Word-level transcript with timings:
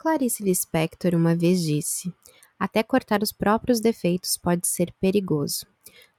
Clarice 0.00 0.42
Lispector 0.42 1.14
uma 1.14 1.36
vez 1.36 1.62
disse: 1.62 2.10
Até 2.58 2.82
cortar 2.82 3.22
os 3.22 3.32
próprios 3.32 3.80
defeitos 3.80 4.34
pode 4.38 4.66
ser 4.66 4.94
perigoso. 4.98 5.66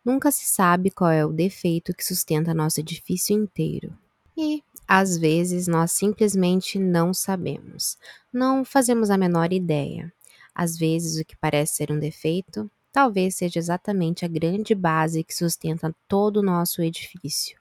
Nunca 0.05 0.29
se 0.29 0.45
sabe 0.45 0.91
qual 0.91 1.09
é 1.09 1.25
o 1.25 1.33
defeito 1.33 1.91
que 1.91 2.05
sustenta 2.05 2.53
nosso 2.53 2.79
edifício 2.79 3.35
inteiro. 3.35 3.91
E, 4.37 4.63
às 4.87 5.17
vezes, 5.17 5.65
nós 5.65 5.93
simplesmente 5.93 6.77
não 6.77 7.11
sabemos. 7.11 7.97
Não 8.31 8.63
fazemos 8.63 9.09
a 9.09 9.17
menor 9.17 9.51
ideia. 9.51 10.13
Às 10.53 10.77
vezes, 10.77 11.19
o 11.19 11.25
que 11.25 11.35
parece 11.35 11.77
ser 11.77 11.91
um 11.91 11.97
defeito, 11.97 12.69
talvez 12.91 13.35
seja 13.35 13.57
exatamente 13.57 14.23
a 14.23 14.27
grande 14.27 14.75
base 14.75 15.23
que 15.23 15.33
sustenta 15.33 15.91
todo 16.07 16.37
o 16.37 16.43
nosso 16.43 16.83
edifício, 16.83 17.57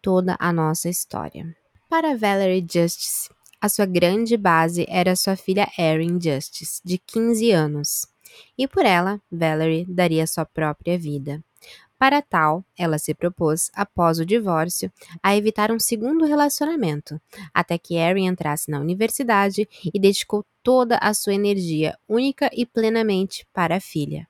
toda 0.00 0.36
a 0.38 0.52
nossa 0.52 0.88
história. 0.88 1.52
Para 1.88 2.16
Valerie 2.16 2.64
Justice, 2.64 3.28
a 3.64 3.68
sua 3.70 3.86
grande 3.86 4.36
base 4.36 4.84
era 4.90 5.16
sua 5.16 5.36
filha 5.36 5.66
Erin 5.78 6.20
Justice, 6.20 6.82
de 6.84 6.98
15 6.98 7.50
anos, 7.50 8.06
e 8.58 8.68
por 8.68 8.84
ela, 8.84 9.18
Valerie 9.32 9.86
daria 9.88 10.26
sua 10.26 10.44
própria 10.44 10.98
vida. 10.98 11.42
Para 11.98 12.20
tal, 12.20 12.62
ela 12.78 12.98
se 12.98 13.14
propôs, 13.14 13.70
após 13.72 14.18
o 14.18 14.26
divórcio, 14.26 14.92
a 15.22 15.34
evitar 15.34 15.72
um 15.72 15.78
segundo 15.78 16.26
relacionamento, 16.26 17.18
até 17.54 17.78
que 17.78 17.94
Erin 17.94 18.26
entrasse 18.26 18.70
na 18.70 18.78
universidade 18.78 19.66
e 19.82 19.98
dedicou 19.98 20.44
toda 20.62 20.98
a 20.98 21.14
sua 21.14 21.32
energia, 21.32 21.96
única 22.06 22.50
e 22.52 22.66
plenamente, 22.66 23.46
para 23.50 23.76
a 23.76 23.80
filha. 23.80 24.28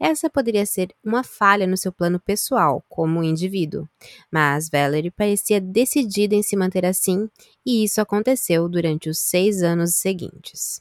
Essa 0.00 0.30
poderia 0.30 0.64
ser 0.64 0.94
uma 1.04 1.24
falha 1.24 1.66
no 1.66 1.76
seu 1.76 1.92
plano 1.92 2.20
pessoal, 2.20 2.84
como 2.88 3.22
indivíduo, 3.22 3.88
mas 4.30 4.68
Valerie 4.70 5.10
parecia 5.10 5.60
decidida 5.60 6.36
em 6.36 6.42
se 6.42 6.56
manter 6.56 6.86
assim, 6.86 7.28
e 7.66 7.82
isso 7.82 8.00
aconteceu 8.00 8.68
durante 8.68 9.10
os 9.10 9.18
seis 9.18 9.62
anos 9.62 9.96
seguintes. 9.96 10.80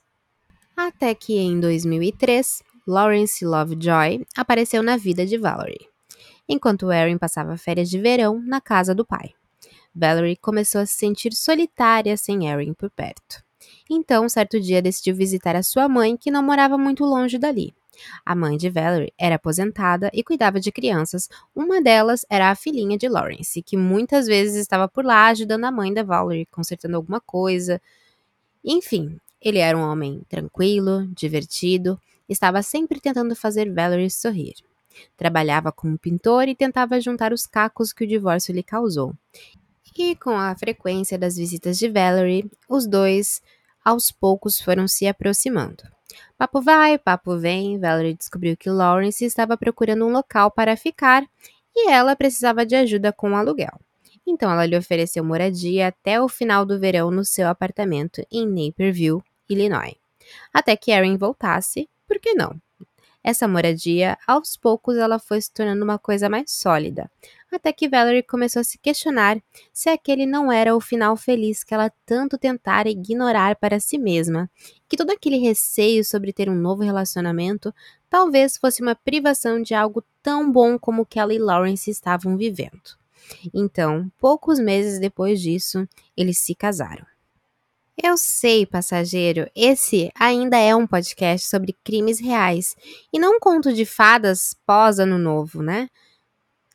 Até 0.75 1.15
que 1.15 1.35
em 1.35 1.59
2003, 1.59 2.61
Lawrence 2.87 3.43
Lovejoy 3.43 4.23
apareceu 4.35 4.83
na 4.83 4.95
vida 4.95 5.25
de 5.25 5.37
Valerie, 5.37 5.89
enquanto 6.47 6.91
Erin 6.91 7.17
passava 7.17 7.57
férias 7.57 7.89
de 7.89 7.99
verão 7.99 8.39
na 8.39 8.61
casa 8.61 8.93
do 8.93 9.03
pai. 9.03 9.33
Valerie 9.95 10.37
começou 10.37 10.81
a 10.81 10.85
se 10.85 10.93
sentir 10.93 11.33
solitária 11.33 12.15
sem 12.15 12.47
Erin 12.47 12.73
por 12.73 12.91
perto. 12.91 13.43
Então, 13.89 14.29
certo 14.29 14.59
dia, 14.59 14.81
decidiu 14.81 15.15
visitar 15.15 15.55
a 15.55 15.63
sua 15.63 15.89
mãe, 15.89 16.15
que 16.15 16.29
não 16.29 16.43
morava 16.43 16.77
muito 16.77 17.03
longe 17.03 17.39
dali. 17.39 17.73
A 18.25 18.35
mãe 18.35 18.57
de 18.57 18.69
Valerie 18.69 19.13
era 19.17 19.35
aposentada 19.35 20.09
e 20.13 20.23
cuidava 20.23 20.59
de 20.59 20.71
crianças. 20.71 21.29
Uma 21.55 21.81
delas 21.81 22.25
era 22.29 22.51
a 22.51 22.55
filhinha 22.55 22.97
de 22.97 23.07
Lawrence, 23.07 23.61
que 23.61 23.77
muitas 23.77 24.27
vezes 24.27 24.55
estava 24.55 24.87
por 24.87 25.05
lá 25.05 25.27
ajudando 25.27 25.65
a 25.65 25.71
mãe 25.71 25.93
da 25.93 26.03
Valerie, 26.03 26.45
consertando 26.47 26.95
alguma 26.95 27.19
coisa. 27.19 27.81
Enfim, 28.63 29.19
ele 29.41 29.59
era 29.59 29.77
um 29.77 29.81
homem 29.81 30.21
tranquilo, 30.27 31.07
divertido, 31.07 31.99
estava 32.27 32.61
sempre 32.61 32.99
tentando 32.99 33.35
fazer 33.35 33.71
Valerie 33.73 34.09
sorrir. 34.09 34.55
Trabalhava 35.15 35.71
como 35.71 35.97
pintor 35.97 36.47
e 36.47 36.55
tentava 36.55 36.99
juntar 36.99 37.31
os 37.31 37.45
cacos 37.45 37.93
que 37.93 38.03
o 38.03 38.07
divórcio 38.07 38.53
lhe 38.53 38.63
causou. 38.63 39.13
E 39.97 40.15
com 40.15 40.31
a 40.31 40.55
frequência 40.55 41.17
das 41.17 41.37
visitas 41.37 41.77
de 41.77 41.89
Valerie, 41.89 42.49
os 42.69 42.85
dois 42.85 43.41
aos 43.83 44.11
poucos 44.11 44.59
foram 44.61 44.87
se 44.87 45.07
aproximando. 45.07 45.96
Papo 46.37 46.61
vai, 46.61 46.99
papo 46.99 47.37
vem, 47.37 47.79
Valerie 47.79 48.13
descobriu 48.13 48.55
que 48.55 48.69
Lawrence 48.69 49.25
estava 49.25 49.57
procurando 49.57 50.05
um 50.05 50.11
local 50.11 50.51
para 50.51 50.77
ficar 50.77 51.23
e 51.75 51.89
ela 51.89 52.15
precisava 52.15 52.63
de 52.63 52.75
ajuda 52.75 53.11
com 53.11 53.31
o 53.31 53.35
aluguel. 53.35 53.79
Então 54.25 54.51
ela 54.51 54.65
lhe 54.65 54.77
ofereceu 54.77 55.23
moradia 55.23 55.87
até 55.87 56.21
o 56.21 56.27
final 56.27 56.63
do 56.63 56.79
verão 56.79 57.09
no 57.09 57.25
seu 57.25 57.47
apartamento 57.47 58.21
em 58.31 58.45
Naperville, 58.45 59.23
Illinois. 59.49 59.95
Até 60.53 60.75
que 60.75 60.91
Erin 60.91 61.17
voltasse, 61.17 61.89
por 62.07 62.19
que 62.19 62.35
não? 62.35 62.55
Essa 63.23 63.47
moradia, 63.47 64.17
aos 64.27 64.55
poucos, 64.55 64.95
ela 64.95 65.17
foi 65.17 65.41
se 65.41 65.51
tornando 65.51 65.83
uma 65.83 65.97
coisa 65.97 66.29
mais 66.29 66.51
sólida, 66.51 67.09
até 67.55 67.71
que 67.71 67.87
Valerie 67.87 68.23
começou 68.23 68.59
a 68.59 68.63
se 68.63 68.77
questionar 68.77 69.41
se 69.71 69.89
aquele 69.89 70.25
não 70.25 70.51
era 70.51 70.75
o 70.75 70.81
final 70.81 71.15
feliz 71.15 71.63
que 71.63 71.73
ela 71.73 71.91
tanto 72.05 72.37
tentara 72.37 72.89
ignorar 72.89 73.55
para 73.55 73.79
si 73.79 73.97
mesma, 73.97 74.49
que 74.87 74.97
todo 74.97 75.11
aquele 75.11 75.37
receio 75.37 76.03
sobre 76.03 76.33
ter 76.33 76.49
um 76.49 76.55
novo 76.55 76.83
relacionamento 76.83 77.73
talvez 78.09 78.57
fosse 78.57 78.81
uma 78.81 78.95
privação 78.95 79.61
de 79.61 79.73
algo 79.73 80.03
tão 80.21 80.51
bom 80.51 80.77
como 80.77 81.05
que 81.05 81.19
ela 81.19 81.33
e 81.33 81.39
Lawrence 81.39 81.89
estavam 81.89 82.37
vivendo. 82.37 82.97
Então, 83.53 84.11
poucos 84.17 84.59
meses 84.59 84.99
depois 84.99 85.41
disso, 85.41 85.87
eles 86.15 86.37
se 86.37 86.55
casaram. 86.55 87.05
Eu 88.01 88.15
sei, 88.15 88.63
passageiro, 88.65 89.49
esse 89.55 90.11
ainda 90.13 90.57
é 90.57 90.75
um 90.75 90.85
podcast 90.85 91.47
sobre 91.47 91.75
crimes 91.83 92.19
reais 92.19 92.75
e 93.11 93.17
não 93.17 93.37
um 93.37 93.39
conto 93.39 93.73
de 93.73 93.85
fadas 93.85 94.55
pós-ano 94.65 95.17
novo, 95.17 95.63
né? 95.63 95.89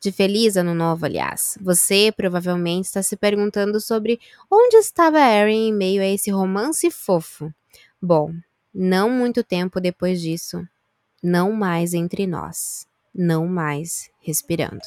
De 0.03 0.11
Feliz 0.11 0.57
Ano 0.57 0.75
Novo, 0.75 1.05
aliás. 1.05 1.57
Você 1.61 2.11
provavelmente 2.15 2.85
está 2.85 3.01
se 3.01 3.15
perguntando 3.15 3.79
sobre 3.79 4.19
onde 4.51 4.75
estava 4.75 5.17
Erin 5.17 5.69
em 5.69 5.73
meio 5.73 6.01
a 6.01 6.05
esse 6.05 6.29
romance 6.29 6.91
fofo. 6.91 7.49
Bom, 8.01 8.33
não 8.73 9.09
muito 9.09 9.45
tempo 9.45 9.79
depois 9.79 10.21
disso, 10.21 10.61
não 11.23 11.53
mais 11.53 11.93
entre 11.93 12.27
nós, 12.27 12.85
não 13.15 13.47
mais 13.47 14.09
respirando. 14.19 14.83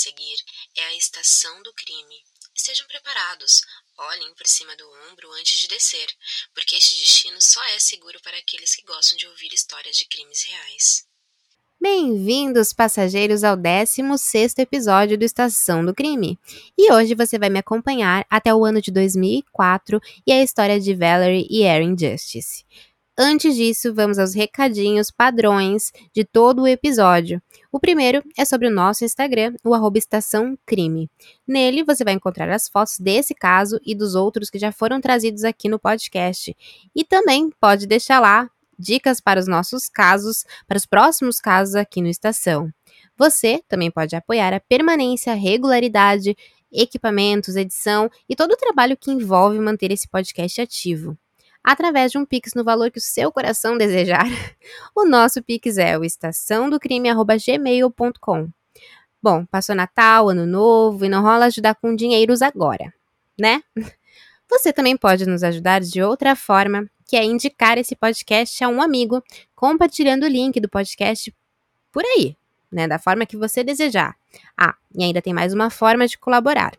Seguir 0.00 0.36
é 0.76 0.84
a 0.86 0.96
estação 0.96 1.62
do 1.62 1.72
crime. 1.74 2.24
Estejam 2.54 2.86
preparados, 2.86 3.60
olhem 3.98 4.34
por 4.34 4.46
cima 4.46 4.74
do 4.76 4.90
ombro 5.10 5.30
antes 5.32 5.60
de 5.60 5.68
descer, 5.68 6.08
porque 6.54 6.76
este 6.76 6.96
destino 6.96 7.40
só 7.40 7.62
é 7.64 7.78
seguro 7.78 8.18
para 8.22 8.38
aqueles 8.38 8.74
que 8.74 8.84
gostam 8.84 9.18
de 9.18 9.26
ouvir 9.26 9.52
histórias 9.52 9.96
de 9.96 10.06
crimes 10.06 10.42
reais. 10.44 11.06
Bem-vindos, 11.78 12.72
passageiros, 12.72 13.42
ao 13.42 13.56
16 13.56 14.58
episódio 14.58 15.16
do 15.16 15.24
Estação 15.24 15.84
do 15.84 15.94
Crime. 15.94 16.38
E 16.76 16.92
hoje 16.92 17.14
você 17.14 17.38
vai 17.38 17.48
me 17.48 17.58
acompanhar 17.58 18.26
até 18.28 18.54
o 18.54 18.64
ano 18.64 18.82
de 18.82 18.90
2004 18.90 20.00
e 20.26 20.32
a 20.32 20.42
história 20.42 20.78
de 20.78 20.94
Valerie 20.94 21.46
e 21.48 21.62
Erin 21.62 21.96
Justice. 21.98 22.66
Antes 23.18 23.54
disso, 23.54 23.92
vamos 23.92 24.18
aos 24.18 24.34
recadinhos 24.34 25.10
padrões 25.10 25.92
de 26.14 26.24
todo 26.24 26.62
o 26.62 26.66
episódio. 26.66 27.42
O 27.70 27.78
primeiro 27.78 28.22
é 28.36 28.44
sobre 28.44 28.68
o 28.68 28.70
nosso 28.70 29.04
Instagram, 29.04 29.54
o 29.62 29.74
Estação 29.94 30.56
Crime. 30.64 31.10
Nele 31.46 31.84
você 31.84 32.02
vai 32.02 32.14
encontrar 32.14 32.48
as 32.48 32.68
fotos 32.68 32.98
desse 32.98 33.34
caso 33.34 33.78
e 33.84 33.94
dos 33.94 34.14
outros 34.14 34.48
que 34.48 34.58
já 34.58 34.72
foram 34.72 35.00
trazidos 35.00 35.44
aqui 35.44 35.68
no 35.68 35.78
podcast. 35.78 36.56
E 36.94 37.04
também 37.04 37.50
pode 37.60 37.86
deixar 37.86 38.20
lá 38.20 38.48
dicas 38.78 39.20
para 39.20 39.38
os 39.38 39.46
nossos 39.46 39.86
casos, 39.88 40.44
para 40.66 40.78
os 40.78 40.86
próximos 40.86 41.38
casos 41.40 41.74
aqui 41.74 42.00
no 42.00 42.08
Estação. 42.08 42.72
Você 43.18 43.62
também 43.68 43.90
pode 43.90 44.16
apoiar 44.16 44.54
a 44.54 44.60
permanência, 44.60 45.34
regularidade, 45.34 46.34
equipamentos, 46.72 47.56
edição 47.56 48.10
e 48.26 48.34
todo 48.34 48.52
o 48.52 48.56
trabalho 48.56 48.96
que 48.96 49.10
envolve 49.10 49.58
manter 49.58 49.92
esse 49.92 50.08
podcast 50.08 50.58
ativo 50.62 51.18
através 51.62 52.10
de 52.12 52.18
um 52.18 52.24
Pix 52.24 52.54
no 52.54 52.64
valor 52.64 52.90
que 52.90 52.98
o 52.98 53.02
seu 53.02 53.30
coração 53.32 53.78
desejar. 53.78 54.26
O 54.94 55.04
nosso 55.04 55.42
Pix 55.42 55.78
é 55.78 55.98
o 55.98 56.04
estaçãodocrime.gmail.com. 56.04 58.48
Bom, 59.22 59.44
passou 59.46 59.74
Natal, 59.74 60.28
Ano 60.30 60.46
Novo 60.46 61.04
e 61.04 61.08
não 61.08 61.22
rola 61.22 61.46
ajudar 61.46 61.74
com 61.74 61.94
dinheiros 61.94 62.42
agora, 62.42 62.92
né? 63.38 63.62
Você 64.48 64.72
também 64.72 64.96
pode 64.96 65.26
nos 65.26 65.44
ajudar 65.44 65.80
de 65.80 66.02
outra 66.02 66.34
forma, 66.34 66.90
que 67.06 67.16
é 67.16 67.24
indicar 67.24 67.78
esse 67.78 67.94
podcast 67.94 68.64
a 68.64 68.68
um 68.68 68.82
amigo, 68.82 69.22
compartilhando 69.54 70.24
o 70.24 70.28
link 70.28 70.58
do 70.58 70.68
podcast 70.68 71.32
por 71.92 72.04
aí, 72.04 72.36
né? 72.70 72.88
Da 72.88 72.98
forma 72.98 73.26
que 73.26 73.36
você 73.36 73.62
desejar. 73.62 74.16
Ah, 74.56 74.74
e 74.94 75.04
ainda 75.04 75.22
tem 75.22 75.34
mais 75.34 75.52
uma 75.52 75.70
forma 75.70 76.06
de 76.06 76.18
colaborar. 76.18 76.72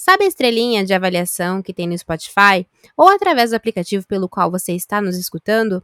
Sabe 0.00 0.22
a 0.22 0.28
estrelinha 0.28 0.84
de 0.84 0.94
avaliação 0.94 1.60
que 1.60 1.74
tem 1.74 1.88
no 1.88 1.98
Spotify 1.98 2.64
ou 2.96 3.08
através 3.08 3.50
do 3.50 3.56
aplicativo 3.56 4.06
pelo 4.06 4.28
qual 4.28 4.48
você 4.48 4.72
está 4.72 5.02
nos 5.02 5.16
escutando? 5.16 5.82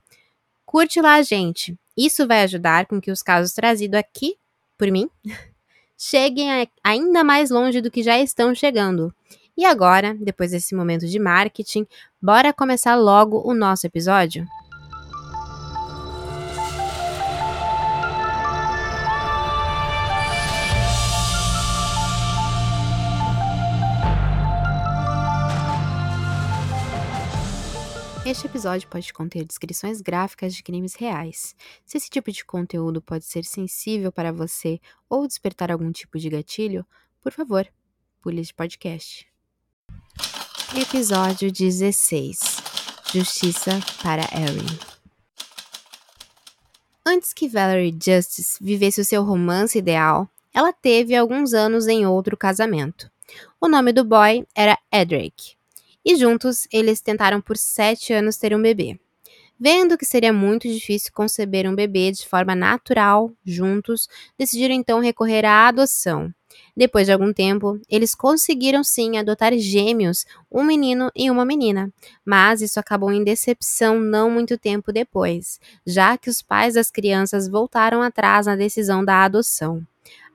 Curte 0.64 1.00
lá 1.00 1.16
a 1.16 1.22
gente. 1.22 1.76
Isso 1.96 2.24
vai 2.24 2.44
ajudar 2.44 2.86
com 2.86 3.00
que 3.00 3.10
os 3.10 3.24
casos 3.24 3.52
trazidos 3.52 3.98
aqui 3.98 4.36
por 4.78 4.88
mim 4.88 5.10
cheguem 5.98 6.46
ainda 6.84 7.24
mais 7.24 7.50
longe 7.50 7.80
do 7.80 7.90
que 7.90 8.04
já 8.04 8.16
estão 8.20 8.54
chegando. 8.54 9.12
E 9.56 9.64
agora, 9.64 10.14
depois 10.14 10.52
desse 10.52 10.76
momento 10.76 11.08
de 11.08 11.18
marketing, 11.18 11.84
bora 12.22 12.52
começar 12.52 12.94
logo 12.94 13.42
o 13.44 13.52
nosso 13.52 13.84
episódio? 13.84 14.46
Este 28.26 28.46
episódio 28.46 28.88
pode 28.88 29.12
conter 29.12 29.44
descrições 29.44 30.00
gráficas 30.00 30.54
de 30.54 30.62
crimes 30.62 30.94
reais. 30.94 31.54
Se 31.84 31.98
esse 31.98 32.08
tipo 32.08 32.32
de 32.32 32.42
conteúdo 32.42 33.02
pode 33.02 33.26
ser 33.26 33.44
sensível 33.44 34.10
para 34.10 34.32
você 34.32 34.80
ou 35.10 35.26
despertar 35.26 35.70
algum 35.70 35.92
tipo 35.92 36.18
de 36.18 36.30
gatilho, 36.30 36.86
por 37.20 37.32
favor, 37.32 37.68
pule 38.22 38.40
de 38.40 38.54
podcast. 38.54 39.26
Episódio 40.74 41.52
16 41.52 42.38
Justiça 43.12 43.72
para 44.02 44.22
Erin 44.32 44.78
Antes 47.04 47.34
que 47.34 47.46
Valerie 47.46 47.92
Justice 47.92 48.56
vivesse 48.58 49.02
o 49.02 49.04
seu 49.04 49.22
romance 49.22 49.78
ideal, 49.78 50.26
ela 50.54 50.72
teve 50.72 51.14
alguns 51.14 51.52
anos 51.52 51.86
em 51.86 52.06
outro 52.06 52.38
casamento. 52.38 53.10
O 53.60 53.68
nome 53.68 53.92
do 53.92 54.02
boy 54.02 54.46
era 54.54 54.78
Edric, 54.90 55.56
e 56.04 56.16
juntos 56.16 56.66
eles 56.72 57.00
tentaram 57.00 57.40
por 57.40 57.56
sete 57.56 58.12
anos 58.12 58.36
ter 58.36 58.54
um 58.54 58.62
bebê. 58.62 58.98
Vendo 59.58 59.96
que 59.96 60.04
seria 60.04 60.32
muito 60.32 60.68
difícil 60.68 61.12
conceber 61.14 61.68
um 61.68 61.74
bebê 61.74 62.10
de 62.10 62.26
forma 62.26 62.54
natural 62.54 63.32
juntos, 63.44 64.08
decidiram 64.36 64.74
então 64.74 65.00
recorrer 65.00 65.44
à 65.44 65.68
adoção. 65.68 66.32
Depois 66.76 67.06
de 67.06 67.12
algum 67.12 67.32
tempo, 67.32 67.80
eles 67.88 68.14
conseguiram 68.14 68.82
sim 68.84 69.16
adotar 69.16 69.56
gêmeos, 69.56 70.24
um 70.50 70.64
menino 70.64 71.10
e 71.14 71.30
uma 71.30 71.44
menina, 71.44 71.92
mas 72.24 72.60
isso 72.60 72.78
acabou 72.80 73.12
em 73.12 73.24
decepção 73.24 74.00
não 74.00 74.30
muito 74.30 74.58
tempo 74.58 74.92
depois, 74.92 75.58
já 75.86 76.18
que 76.18 76.30
os 76.30 76.42
pais 76.42 76.74
das 76.74 76.90
crianças 76.90 77.48
voltaram 77.48 78.02
atrás 78.02 78.46
na 78.46 78.56
decisão 78.56 79.04
da 79.04 79.24
adoção. 79.24 79.82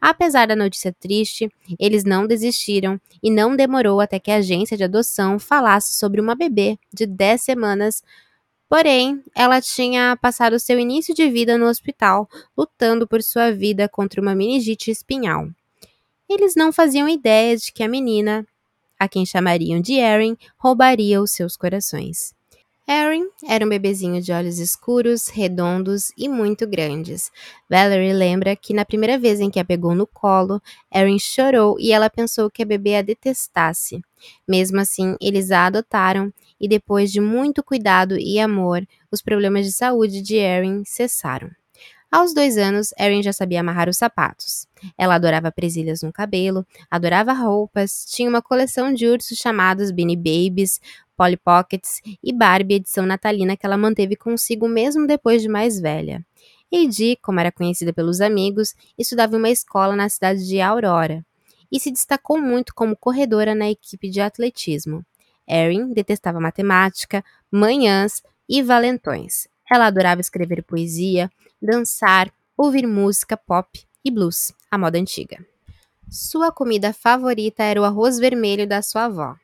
Apesar 0.01 0.47
da 0.47 0.55
notícia 0.55 0.93
triste, 0.97 1.51
eles 1.77 2.03
não 2.03 2.25
desistiram 2.25 2.99
e 3.21 3.29
não 3.29 3.55
demorou 3.55 3.99
até 3.99 4.19
que 4.19 4.31
a 4.31 4.37
agência 4.37 4.77
de 4.77 4.83
adoção 4.83 5.37
falasse 5.37 5.93
sobre 5.93 6.21
uma 6.21 6.35
bebê 6.35 6.77
de 6.93 7.05
10 7.05 7.41
semanas. 7.41 8.01
Porém, 8.69 9.21
ela 9.35 9.59
tinha 9.59 10.17
passado 10.21 10.59
seu 10.59 10.79
início 10.79 11.13
de 11.13 11.29
vida 11.29 11.57
no 11.57 11.65
hospital, 11.65 12.29
lutando 12.57 13.07
por 13.07 13.21
sua 13.21 13.51
vida 13.51 13.89
contra 13.89 14.21
uma 14.21 14.35
meningite 14.35 14.89
espinhal. 14.89 15.49
Eles 16.29 16.55
não 16.55 16.71
faziam 16.71 17.09
ideia 17.09 17.57
de 17.57 17.73
que 17.73 17.83
a 17.83 17.87
menina, 17.87 18.45
a 18.97 19.07
quem 19.09 19.25
chamariam 19.25 19.81
de 19.81 19.95
Erin, 19.95 20.37
roubaria 20.57 21.21
os 21.21 21.31
seus 21.31 21.57
corações. 21.57 22.38
Erin 22.91 23.29
era 23.47 23.63
um 23.63 23.69
bebezinho 23.69 24.19
de 24.19 24.31
olhos 24.31 24.57
escuros, 24.57 25.27
redondos 25.27 26.11
e 26.17 26.27
muito 26.27 26.65
grandes. 26.65 27.31
Valerie 27.69 28.11
lembra 28.11 28.55
que 28.55 28.73
na 28.73 28.83
primeira 28.83 29.15
vez 29.15 29.39
em 29.39 29.51
que 29.51 29.59
a 29.59 29.63
pegou 29.63 29.93
no 29.93 30.07
colo, 30.07 30.59
Erin 30.91 31.19
chorou 31.19 31.79
e 31.79 31.91
ela 31.91 32.09
pensou 32.09 32.49
que 32.49 32.63
a 32.63 32.65
bebê 32.65 32.95
a 32.95 33.03
detestasse. 33.03 34.01
Mesmo 34.47 34.79
assim, 34.79 35.15
eles 35.21 35.51
a 35.51 35.67
adotaram 35.67 36.33
e 36.59 36.67
depois 36.67 37.11
de 37.11 37.21
muito 37.21 37.63
cuidado 37.63 38.17
e 38.17 38.39
amor, 38.39 38.83
os 39.11 39.21
problemas 39.21 39.67
de 39.67 39.71
saúde 39.71 40.23
de 40.23 40.37
Erin 40.37 40.83
cessaram. 40.83 41.58
Aos 42.11 42.33
dois 42.33 42.57
anos, 42.57 42.91
Erin 42.99 43.21
já 43.21 43.31
sabia 43.31 43.59
amarrar 43.59 43.87
os 43.87 43.97
sapatos. 43.97 44.65
Ela 44.97 45.13
adorava 45.13 45.51
presilhas 45.51 46.01
no 46.01 46.11
cabelo, 46.11 46.65
adorava 46.89 47.33
roupas, 47.33 48.03
tinha 48.09 48.27
uma 48.27 48.41
coleção 48.41 48.91
de 48.91 49.05
ursos 49.05 49.37
chamados 49.37 49.91
Beanie 49.91 50.15
Babies, 50.15 50.79
Polly 51.15 51.37
Pockets 51.37 52.01
e 52.23 52.33
Barbie 52.33 52.75
edição 52.75 53.05
natalina 53.05 53.55
que 53.55 53.63
ela 53.63 53.77
manteve 53.77 54.15
consigo 54.15 54.67
mesmo 54.67 55.05
depois 55.05 55.43
de 55.43 55.47
mais 55.47 55.79
velha. 55.79 56.25
Heidi, 56.71 57.15
como 57.21 57.39
era 57.39 57.51
conhecida 57.51 57.93
pelos 57.93 58.21
amigos, 58.21 58.73
estudava 58.97 59.35
em 59.35 59.39
uma 59.39 59.49
escola 59.49 59.95
na 59.95 60.09
cidade 60.09 60.47
de 60.47 60.59
Aurora 60.59 61.23
e 61.71 61.79
se 61.79 61.91
destacou 61.91 62.41
muito 62.41 62.73
como 62.73 62.97
corredora 62.97 63.53
na 63.53 63.69
equipe 63.69 64.09
de 64.09 64.19
atletismo. 64.19 65.05
Erin 65.47 65.93
detestava 65.93 66.39
matemática, 66.39 67.23
manhãs 67.51 68.23
e 68.47 68.63
valentões. 68.63 69.47
Ela 69.71 69.85
adorava 69.85 70.21
escrever 70.21 70.63
poesia, 70.63 71.29
dançar, 71.61 72.31
ouvir 72.57 72.85
música 72.87 73.35
pop 73.37 73.81
e 74.03 74.11
blues, 74.11 74.53
a 74.69 74.77
moda 74.77 74.97
antiga. 74.97 75.45
Sua 76.09 76.51
comida 76.51 76.91
favorita 76.91 77.63
era 77.63 77.79
o 77.79 77.85
arroz 77.85 78.17
vermelho 78.17 78.67
da 78.67 78.81
sua 78.81 79.05
avó. 79.05 79.35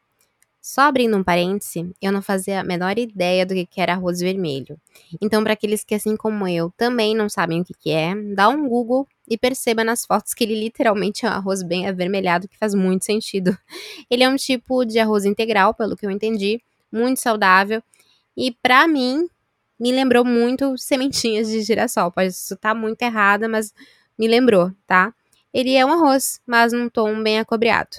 Só 0.59 0.81
abrindo 0.81 1.15
um 1.15 1.23
parêntese, 1.23 1.95
eu 2.01 2.11
não 2.11 2.23
fazia 2.23 2.59
a 2.59 2.63
menor 2.63 2.97
ideia 2.97 3.45
do 3.45 3.53
que 3.53 3.79
era 3.79 3.93
arroz 3.93 4.19
vermelho. 4.19 4.79
Então, 5.21 5.43
para 5.43 5.53
aqueles 5.53 5.83
que, 5.83 5.93
assim 5.93 6.17
como 6.17 6.47
eu, 6.47 6.73
também 6.75 7.13
não 7.13 7.29
sabem 7.29 7.61
o 7.61 7.63
que 7.63 7.91
é, 7.91 8.15
dá 8.33 8.49
um 8.49 8.67
Google 8.67 9.07
e 9.29 9.37
perceba 9.37 9.83
nas 9.83 10.07
fotos 10.07 10.33
que 10.33 10.43
ele 10.43 10.59
literalmente 10.59 11.23
é 11.23 11.29
um 11.29 11.33
arroz 11.33 11.61
bem 11.61 11.87
avermelhado, 11.87 12.47
que 12.47 12.57
faz 12.57 12.73
muito 12.73 13.05
sentido. 13.05 13.55
Ele 14.09 14.23
é 14.23 14.29
um 14.29 14.35
tipo 14.35 14.83
de 14.85 14.97
arroz 14.97 15.23
integral, 15.23 15.71
pelo 15.71 15.95
que 15.95 16.03
eu 16.05 16.09
entendi, 16.09 16.59
muito 16.91 17.19
saudável. 17.19 17.83
E 18.35 18.51
para 18.51 18.87
mim, 18.87 19.29
me 19.79 19.91
lembrou 19.91 20.25
muito 20.25 20.77
sementinhas 20.77 21.49
de 21.49 21.61
girassol. 21.61 22.11
Pode 22.11 22.29
estar 22.29 22.73
muito 22.73 23.01
errada, 23.01 23.47
mas 23.47 23.73
me 24.17 24.27
lembrou, 24.27 24.71
tá? 24.87 25.13
Ele 25.53 25.75
é 25.75 25.85
um 25.85 25.91
arroz, 25.91 26.39
mas 26.45 26.73
num 26.73 26.89
tom 26.89 27.21
bem 27.21 27.39
acobreado. 27.39 27.97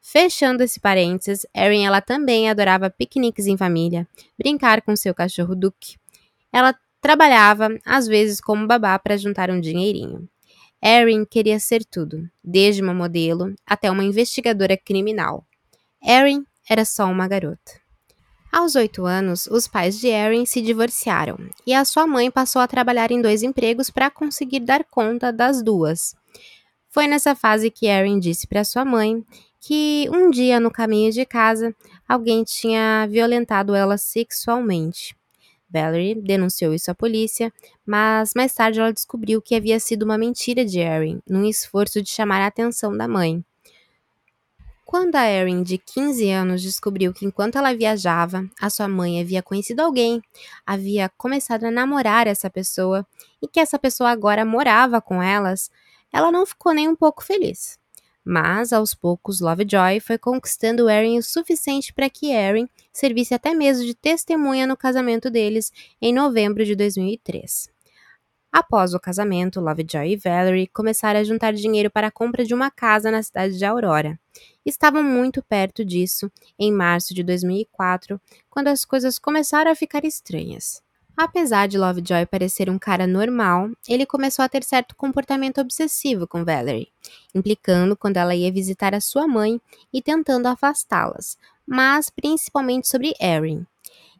Fechando 0.00 0.62
esse 0.62 0.80
parênteses, 0.80 1.46
Erin 1.54 1.84
ela 1.84 2.00
também 2.00 2.50
adorava 2.50 2.90
piqueniques 2.90 3.46
em 3.46 3.56
família, 3.56 4.08
brincar 4.38 4.82
com 4.82 4.96
seu 4.96 5.14
cachorro 5.14 5.54
Duke. 5.54 5.96
Ela 6.52 6.74
trabalhava, 7.00 7.68
às 7.84 8.06
vezes, 8.06 8.40
como 8.40 8.66
babá 8.66 8.98
para 8.98 9.16
juntar 9.16 9.50
um 9.50 9.60
dinheirinho. 9.60 10.28
Erin 10.82 11.24
queria 11.24 11.60
ser 11.60 11.84
tudo, 11.84 12.28
desde 12.42 12.82
uma 12.82 12.94
modelo 12.94 13.54
até 13.66 13.90
uma 13.90 14.02
investigadora 14.04 14.76
criminal. 14.76 15.46
Erin 16.02 16.44
era 16.68 16.84
só 16.84 17.04
uma 17.06 17.28
garota. 17.28 17.79
Aos 18.52 18.74
oito 18.74 19.06
anos, 19.06 19.46
os 19.46 19.68
pais 19.68 20.00
de 20.00 20.08
Erin 20.08 20.44
se 20.44 20.60
divorciaram 20.60 21.38
e 21.64 21.72
a 21.72 21.84
sua 21.84 22.04
mãe 22.04 22.30
passou 22.32 22.60
a 22.60 22.66
trabalhar 22.66 23.12
em 23.12 23.22
dois 23.22 23.44
empregos 23.44 23.90
para 23.90 24.10
conseguir 24.10 24.60
dar 24.60 24.84
conta 24.84 25.32
das 25.32 25.62
duas. 25.62 26.16
Foi 26.88 27.06
nessa 27.06 27.36
fase 27.36 27.70
que 27.70 27.86
Erin 27.86 28.18
disse 28.18 28.48
para 28.48 28.64
sua 28.64 28.84
mãe 28.84 29.24
que 29.60 30.08
um 30.12 30.30
dia 30.30 30.58
no 30.58 30.70
caminho 30.70 31.12
de 31.12 31.24
casa 31.24 31.72
alguém 32.08 32.42
tinha 32.42 33.06
violentado 33.08 33.72
ela 33.72 33.96
sexualmente. 33.96 35.14
Valerie 35.72 36.20
denunciou 36.20 36.74
isso 36.74 36.90
à 36.90 36.94
polícia, 36.94 37.52
mas 37.86 38.32
mais 38.34 38.52
tarde 38.52 38.80
ela 38.80 38.92
descobriu 38.92 39.40
que 39.40 39.54
havia 39.54 39.78
sido 39.78 40.02
uma 40.02 40.18
mentira 40.18 40.64
de 40.64 40.80
Erin, 40.80 41.20
num 41.24 41.44
esforço 41.44 42.02
de 42.02 42.10
chamar 42.10 42.40
a 42.40 42.48
atenção 42.48 42.96
da 42.96 43.06
mãe. 43.06 43.44
Quando 44.90 45.14
a 45.14 45.24
Erin, 45.24 45.62
de 45.62 45.78
15 45.78 46.28
anos, 46.30 46.62
descobriu 46.62 47.14
que 47.14 47.24
enquanto 47.24 47.56
ela 47.56 47.72
viajava, 47.72 48.44
a 48.60 48.68
sua 48.68 48.88
mãe 48.88 49.20
havia 49.20 49.40
conhecido 49.40 49.78
alguém, 49.78 50.20
havia 50.66 51.08
começado 51.16 51.62
a 51.62 51.70
namorar 51.70 52.26
essa 52.26 52.50
pessoa 52.50 53.06
e 53.40 53.46
que 53.46 53.60
essa 53.60 53.78
pessoa 53.78 54.10
agora 54.10 54.44
morava 54.44 55.00
com 55.00 55.22
elas, 55.22 55.70
ela 56.12 56.32
não 56.32 56.44
ficou 56.44 56.74
nem 56.74 56.88
um 56.88 56.96
pouco 56.96 57.22
feliz. 57.22 57.78
Mas, 58.24 58.72
aos 58.72 58.92
poucos, 58.92 59.40
Lovejoy 59.40 60.00
foi 60.00 60.18
conquistando 60.18 60.90
Erin 60.90 61.18
o 61.18 61.22
suficiente 61.22 61.94
para 61.94 62.10
que 62.10 62.32
Erin 62.32 62.68
servisse 62.92 63.32
até 63.32 63.54
mesmo 63.54 63.86
de 63.86 63.94
testemunha 63.94 64.66
no 64.66 64.76
casamento 64.76 65.30
deles 65.30 65.72
em 66.02 66.12
novembro 66.12 66.64
de 66.64 66.74
2003. 66.74 67.70
Após 68.52 68.94
o 68.94 69.00
casamento, 69.00 69.60
Lovejoy 69.60 70.12
e 70.12 70.16
Valerie 70.16 70.66
começaram 70.66 71.20
a 71.20 71.24
juntar 71.24 71.52
dinheiro 71.52 71.90
para 71.90 72.08
a 72.08 72.10
compra 72.10 72.44
de 72.44 72.52
uma 72.52 72.70
casa 72.70 73.10
na 73.10 73.22
cidade 73.22 73.56
de 73.56 73.64
Aurora. 73.64 74.18
Estavam 74.66 75.02
muito 75.02 75.42
perto 75.42 75.84
disso 75.84 76.30
em 76.58 76.72
março 76.72 77.14
de 77.14 77.22
2004, 77.22 78.20
quando 78.48 78.68
as 78.68 78.84
coisas 78.84 79.18
começaram 79.18 79.70
a 79.70 79.76
ficar 79.76 80.04
estranhas. 80.04 80.82
Apesar 81.16 81.68
de 81.68 81.78
Lovejoy 81.78 82.26
parecer 82.26 82.70
um 82.70 82.78
cara 82.78 83.06
normal, 83.06 83.70
ele 83.88 84.06
começou 84.06 84.44
a 84.44 84.48
ter 84.48 84.64
certo 84.64 84.96
comportamento 84.96 85.60
obsessivo 85.60 86.26
com 86.26 86.44
Valerie, 86.44 86.90
implicando 87.34 87.96
quando 87.96 88.16
ela 88.16 88.34
ia 88.34 88.50
visitar 88.50 88.94
a 88.94 89.00
sua 89.00 89.28
mãe 89.28 89.60
e 89.92 90.02
tentando 90.02 90.46
afastá-las, 90.46 91.36
mas 91.66 92.10
principalmente 92.10 92.88
sobre 92.88 93.12
Erin. 93.20 93.66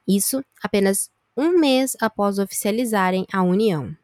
Isso 0.07 0.45
apenas 0.63 1.11
um 1.37 1.59
mês 1.59 1.97
após 2.01 2.39
oficializarem 2.39 3.27
a 3.33 3.43
união. 3.43 3.97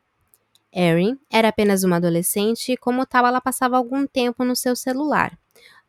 Erin 0.77 1.19
era 1.33 1.49
apenas 1.49 1.85
uma 1.85 1.97
adolescente 1.97 2.73
e, 2.73 2.77
como 2.77 3.07
tal, 3.07 3.27
ela 3.27 3.41
passava 3.41 3.79
algum 3.79 4.07
tempo 4.07 4.45
no 4.45 4.55
seu 4.55 4.77
celular. 4.77 5.39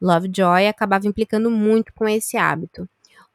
Lovejoy 0.01 0.65
acabava 0.65 1.07
implicando 1.07 1.51
muito 1.51 1.93
com 1.93 2.07
esse 2.07 2.37
hábito. 2.37 2.87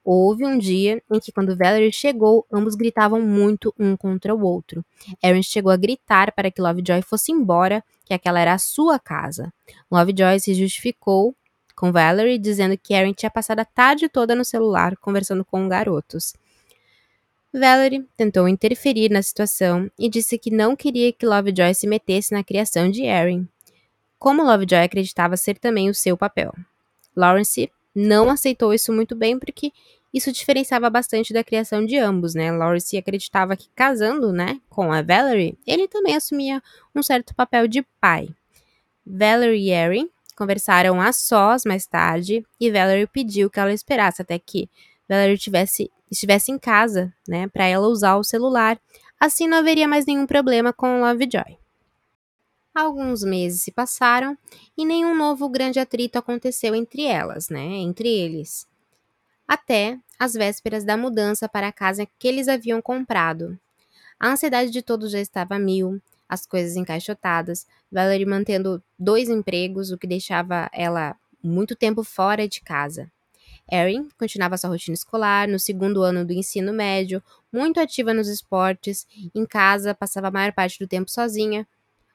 Houve 0.02 0.46
um 0.46 0.56
dia 0.56 1.02
em 1.12 1.20
que, 1.20 1.30
quando 1.30 1.54
Valerie 1.54 1.92
chegou, 1.92 2.46
ambos 2.50 2.74
gritavam 2.74 3.20
muito 3.20 3.72
um 3.78 3.96
contra 3.96 4.34
o 4.34 4.42
outro. 4.42 4.82
Erin 5.22 5.42
chegou 5.42 5.70
a 5.70 5.76
gritar 5.76 6.32
para 6.32 6.50
que 6.50 6.62
Lovejoy 6.62 7.02
fosse 7.02 7.30
embora, 7.30 7.84
que 8.04 8.14
aquela 8.14 8.40
era 8.40 8.54
a 8.54 8.58
sua 8.58 8.98
casa. 8.98 9.52
Lovejoy 9.90 10.40
se 10.40 10.54
justificou 10.54 11.36
com 11.76 11.92
Valerie, 11.92 12.38
dizendo 12.38 12.78
que 12.78 12.94
Erin 12.94 13.12
tinha 13.12 13.30
passado 13.30 13.60
a 13.60 13.64
tarde 13.64 14.08
toda 14.08 14.34
no 14.34 14.44
celular 14.44 14.96
conversando 14.96 15.44
com 15.44 15.68
garotos. 15.68 16.32
Valerie 17.52 18.06
tentou 18.16 18.48
interferir 18.48 19.10
na 19.10 19.22
situação 19.22 19.90
e 19.98 20.08
disse 20.08 20.38
que 20.38 20.50
não 20.50 20.74
queria 20.74 21.12
que 21.12 21.26
Lovejoy 21.26 21.74
se 21.74 21.86
metesse 21.86 22.32
na 22.32 22.42
criação 22.42 22.90
de 22.90 23.02
Erin, 23.04 23.46
como 24.18 24.42
Lovejoy 24.44 24.82
acreditava 24.84 25.36
ser 25.36 25.58
também 25.58 25.90
o 25.90 25.94
seu 25.94 26.16
papel. 26.16 26.52
Lawrence 27.16 27.70
não 27.94 28.30
aceitou 28.30 28.72
isso 28.74 28.92
muito 28.92 29.14
bem 29.14 29.38
porque 29.38 29.72
Isso 30.12 30.30
diferenciava 30.30 30.90
bastante 30.90 31.32
da 31.32 31.42
criação 31.42 31.84
de 31.86 31.96
ambos, 31.96 32.34
né? 32.34 32.52
Lawrence 32.52 32.96
acreditava 32.96 33.56
que 33.56 33.68
casando, 33.74 34.30
né, 34.32 34.60
com 34.68 34.92
a 34.92 35.00
Valerie, 35.00 35.58
ele 35.66 35.88
também 35.88 36.14
assumia 36.14 36.62
um 36.94 37.02
certo 37.02 37.34
papel 37.34 37.66
de 37.66 37.82
pai. 38.00 38.28
Valerie 39.06 39.68
e 39.68 39.70
Erin 39.70 40.10
conversaram 40.36 41.00
a 41.00 41.12
sós 41.12 41.64
mais 41.64 41.86
tarde 41.86 42.44
e 42.60 42.70
Valerie 42.70 43.06
pediu 43.06 43.50
que 43.50 43.60
ela 43.60 43.72
esperasse 43.72 44.22
até 44.22 44.38
que 44.38 44.68
Valerie 45.08 45.38
tivesse, 45.38 45.90
estivesse 46.12 46.52
em 46.52 46.58
casa, 46.58 47.12
né, 47.26 47.48
para 47.48 47.66
ela 47.66 47.88
usar 47.88 48.16
o 48.16 48.24
celular. 48.24 48.78
Assim 49.18 49.48
não 49.48 49.58
haveria 49.58 49.88
mais 49.88 50.06
nenhum 50.06 50.26
problema 50.26 50.72
com 50.72 51.00
Lovejoy. 51.00 51.58
Alguns 52.74 53.22
meses 53.22 53.62
se 53.62 53.70
passaram 53.70 54.36
e 54.76 54.84
nenhum 54.84 55.14
novo 55.14 55.48
grande 55.48 55.78
atrito 55.78 56.18
aconteceu 56.18 56.74
entre 56.74 57.04
elas, 57.04 57.48
né, 57.48 57.64
entre 57.64 58.08
eles. 58.08 58.66
Até 59.46 59.98
as 60.18 60.34
vésperas 60.34 60.84
da 60.84 60.96
mudança 60.96 61.48
para 61.48 61.68
a 61.68 61.72
casa 61.72 62.06
que 62.18 62.28
eles 62.28 62.48
haviam 62.48 62.80
comprado. 62.80 63.58
A 64.18 64.28
ansiedade 64.28 64.70
de 64.70 64.82
todos 64.82 65.10
já 65.10 65.20
estava 65.20 65.58
mil, 65.58 66.00
as 66.28 66.46
coisas 66.46 66.76
encaixotadas, 66.76 67.66
Valerie 67.90 68.24
mantendo 68.24 68.82
dois 68.98 69.28
empregos, 69.28 69.90
o 69.90 69.98
que 69.98 70.06
deixava 70.06 70.70
ela 70.72 71.16
muito 71.42 71.76
tempo 71.76 72.02
fora 72.04 72.48
de 72.48 72.60
casa. 72.62 73.10
Erin 73.72 74.06
continuava 74.18 74.58
sua 74.58 74.68
rotina 74.68 74.92
escolar 74.92 75.48
no 75.48 75.58
segundo 75.58 76.02
ano 76.02 76.26
do 76.26 76.32
ensino 76.34 76.74
médio, 76.74 77.22
muito 77.50 77.80
ativa 77.80 78.12
nos 78.12 78.28
esportes, 78.28 79.06
em 79.34 79.46
casa 79.46 79.94
passava 79.94 80.28
a 80.28 80.30
maior 80.30 80.52
parte 80.52 80.78
do 80.78 80.86
tempo 80.86 81.10
sozinha, 81.10 81.66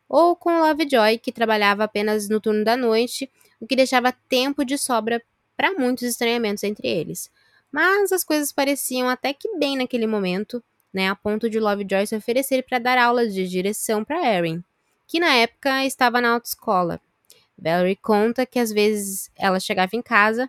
ou 0.07 0.35
com 0.35 0.59
Lovejoy, 0.59 1.17
que 1.17 1.31
trabalhava 1.31 1.83
apenas 1.83 2.29
no 2.29 2.39
turno 2.39 2.63
da 2.63 2.77
noite, 2.77 3.27
o 3.59 3.65
que 3.65 3.75
deixava 3.75 4.11
tempo 4.29 4.63
de 4.63 4.77
sobra 4.77 5.19
para 5.55 5.73
muitos 5.73 6.03
estranhamentos 6.03 6.63
entre 6.63 6.87
eles. 6.87 7.31
Mas 7.71 8.11
as 8.11 8.23
coisas 8.23 8.51
pareciam 8.51 9.09
até 9.09 9.33
que 9.33 9.57
bem 9.57 9.77
naquele 9.77 10.05
momento, 10.05 10.63
né, 10.93 11.09
a 11.09 11.15
ponto 11.15 11.49
de 11.49 11.59
Lovejoy 11.59 12.05
se 12.05 12.15
oferecer 12.15 12.63
para 12.69 12.77
dar 12.77 12.99
aulas 12.99 13.33
de 13.33 13.47
direção 13.47 14.03
para 14.03 14.23
Erin, 14.31 14.63
que 15.07 15.19
na 15.19 15.33
época 15.33 15.83
estava 15.85 16.21
na 16.21 16.33
autoescola. 16.33 17.01
Valerie 17.57 17.95
conta 17.95 18.45
que 18.45 18.59
às 18.59 18.71
vezes 18.71 19.31
ela 19.35 19.59
chegava 19.59 19.95
em 19.95 20.03
casa 20.03 20.47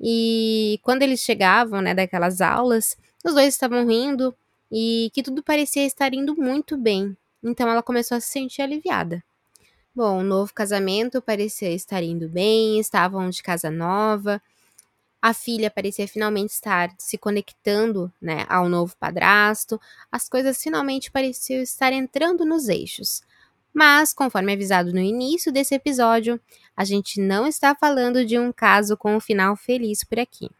e 0.00 0.78
quando 0.82 1.02
eles 1.02 1.20
chegavam, 1.20 1.80
né, 1.80 1.94
daquelas 1.94 2.40
aulas, 2.40 2.96
os 3.24 3.34
dois 3.34 3.54
estavam 3.54 3.86
rindo 3.86 4.34
e 4.70 5.10
que 5.12 5.22
tudo 5.22 5.42
parecia 5.42 5.84
estar 5.84 6.14
indo 6.14 6.36
muito 6.36 6.76
bem. 6.76 7.16
Então 7.42 7.68
ela 7.68 7.82
começou 7.82 8.16
a 8.16 8.20
se 8.20 8.28
sentir 8.28 8.62
aliviada. 8.62 9.22
Bom, 9.94 10.20
o 10.20 10.22
novo 10.22 10.54
casamento 10.54 11.20
parecia 11.20 11.72
estar 11.72 12.02
indo 12.02 12.28
bem, 12.28 12.78
estavam 12.78 13.28
de 13.30 13.42
casa 13.42 13.70
nova, 13.70 14.40
a 15.20 15.34
filha 15.34 15.70
parecia 15.70 16.06
finalmente 16.06 16.50
estar 16.50 16.94
se 16.96 17.18
conectando 17.18 18.12
né, 18.20 18.46
ao 18.48 18.68
novo 18.68 18.96
padrasto, 18.96 19.80
as 20.10 20.28
coisas 20.28 20.62
finalmente 20.62 21.10
pareciam 21.10 21.60
estar 21.60 21.92
entrando 21.92 22.44
nos 22.44 22.68
eixos. 22.68 23.22
Mas, 23.72 24.12
conforme 24.12 24.52
avisado 24.52 24.92
no 24.92 25.00
início 25.00 25.52
desse 25.52 25.74
episódio, 25.74 26.40
a 26.76 26.84
gente 26.84 27.20
não 27.20 27.46
está 27.46 27.74
falando 27.74 28.24
de 28.24 28.38
um 28.38 28.52
caso 28.52 28.96
com 28.96 29.16
um 29.16 29.20
final 29.20 29.56
feliz 29.56 30.02
por 30.04 30.18
aqui. 30.18 30.50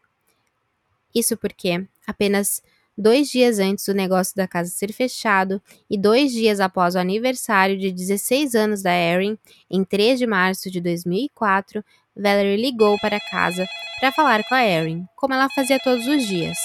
Isso 1.14 1.36
porque, 1.36 1.86
apenas 2.06 2.62
dois 2.96 3.28
dias 3.28 3.58
antes 3.58 3.86
do 3.86 3.94
negócio 3.94 4.34
da 4.34 4.48
casa 4.48 4.70
ser 4.70 4.92
fechado 4.92 5.62
e 5.88 5.96
dois 5.96 6.32
dias 6.32 6.58
após 6.58 6.96
o 6.96 6.98
aniversário 6.98 7.78
de 7.78 7.92
16 7.92 8.54
anos 8.54 8.82
da 8.82 8.92
Erin, 8.92 9.38
em 9.70 9.84
3 9.84 10.18
de 10.18 10.26
março 10.26 10.70
de 10.70 10.80
2004, 10.80 11.84
Valerie 12.16 12.60
ligou 12.60 12.98
para 12.98 13.20
casa 13.20 13.64
para 14.00 14.10
falar 14.10 14.42
com 14.48 14.54
a 14.54 14.64
Erin, 14.64 15.06
como 15.14 15.34
ela 15.34 15.48
fazia 15.50 15.78
todos 15.78 16.06
os 16.06 16.26
dias. 16.26 16.56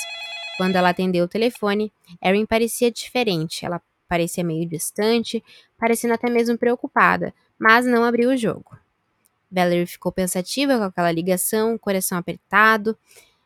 Quando 0.57 0.75
ela 0.75 0.89
atendeu 0.89 1.25
o 1.25 1.27
telefone, 1.27 1.91
Erin 2.23 2.45
parecia 2.45 2.91
diferente. 2.91 3.65
Ela 3.65 3.81
parecia 4.13 4.43
meio 4.43 4.69
distante, 4.69 5.43
parecendo 5.75 6.13
até 6.13 6.29
mesmo 6.29 6.55
preocupada, 6.55 7.33
mas 7.57 7.83
não 7.83 8.03
abriu 8.03 8.29
o 8.29 8.37
jogo. 8.37 8.77
Valerie 9.51 9.87
ficou 9.87 10.11
pensativa 10.11 10.77
com 10.77 10.83
aquela 10.83 11.11
ligação, 11.11 11.79
coração 11.79 12.19
apertado. 12.19 12.95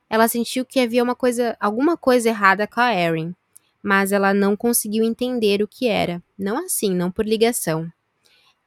Ela 0.09 0.27
sentiu 0.27 0.65
que 0.65 0.81
havia 0.81 1.01
uma 1.01 1.15
coisa, 1.15 1.55
alguma 1.57 1.95
coisa 1.95 2.27
errada 2.27 2.67
com 2.67 2.81
a 2.81 2.93
Erin, 2.93 3.33
mas 3.81 4.12
ela 4.12 4.33
não 4.33 4.57
conseguiu 4.57 5.05
entender 5.05 5.63
o 5.63 5.67
que 5.69 5.88
era. 5.88 6.21
Não 6.38 6.57
assim, 6.57 6.93
não 6.93 7.09
por 7.09 7.25
ligação. 7.25 7.89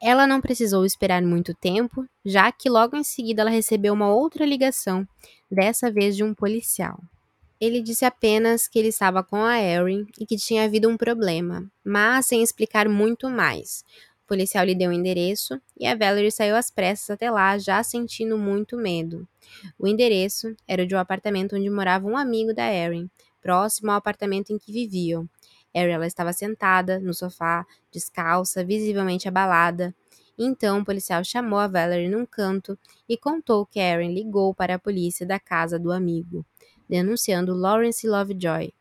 Ela 0.00 0.26
não 0.26 0.40
precisou 0.40 0.86
esperar 0.86 1.20
muito 1.20 1.52
tempo, 1.52 2.06
já 2.24 2.50
que 2.50 2.70
logo 2.70 2.96
em 2.96 3.04
seguida 3.04 3.42
ela 3.42 3.50
recebeu 3.50 3.92
uma 3.92 4.08
outra 4.08 4.46
ligação, 4.46 5.06
dessa 5.50 5.90
vez 5.90 6.16
de 6.16 6.24
um 6.24 6.32
policial. 6.32 6.98
Ele 7.60 7.82
disse 7.82 8.04
apenas 8.04 8.66
que 8.66 8.78
ele 8.78 8.88
estava 8.88 9.22
com 9.22 9.44
a 9.44 9.60
Erin 9.60 10.06
e 10.18 10.24
que 10.24 10.36
tinha 10.36 10.64
havido 10.64 10.88
um 10.88 10.96
problema, 10.96 11.70
mas 11.84 12.26
sem 12.26 12.42
explicar 12.42 12.88
muito 12.88 13.28
mais. 13.28 13.84
O 14.24 14.26
policial 14.26 14.64
lhe 14.64 14.74
deu 14.74 14.90
o 14.90 14.94
endereço 14.94 15.60
e 15.78 15.86
a 15.86 15.94
Valerie 15.94 16.30
saiu 16.30 16.56
às 16.56 16.70
pressas 16.70 17.10
até 17.10 17.30
lá, 17.30 17.58
já 17.58 17.82
sentindo 17.82 18.38
muito 18.38 18.76
medo. 18.76 19.28
O 19.78 19.86
endereço 19.86 20.54
era 20.66 20.86
de 20.86 20.94
um 20.94 20.98
apartamento 20.98 21.56
onde 21.56 21.68
morava 21.68 22.06
um 22.06 22.16
amigo 22.16 22.54
da 22.54 22.72
Erin, 22.72 23.10
próximo 23.42 23.90
ao 23.90 23.96
apartamento 23.96 24.50
em 24.52 24.58
que 24.58 24.72
viviam, 24.72 25.28
Ariel 25.74 26.02
estava 26.02 26.32
sentada 26.32 26.98
no 26.98 27.14
sofá, 27.14 27.64
descalça, 27.92 28.64
visivelmente 28.64 29.28
abalada. 29.28 29.94
Então 30.38 30.80
o 30.80 30.84
policial 30.84 31.22
chamou 31.22 31.58
a 31.58 31.68
Valerie 31.68 32.08
num 32.08 32.26
canto 32.26 32.78
e 33.08 33.16
contou 33.16 33.66
que 33.66 33.78
Erin 33.78 34.12
ligou 34.12 34.54
para 34.54 34.74
a 34.74 34.78
polícia 34.78 35.26
da 35.26 35.38
casa 35.38 35.78
do 35.78 35.92
amigo, 35.92 36.44
denunciando 36.90 37.54
Lawrence 37.54 38.04
Lovejoy 38.04 38.74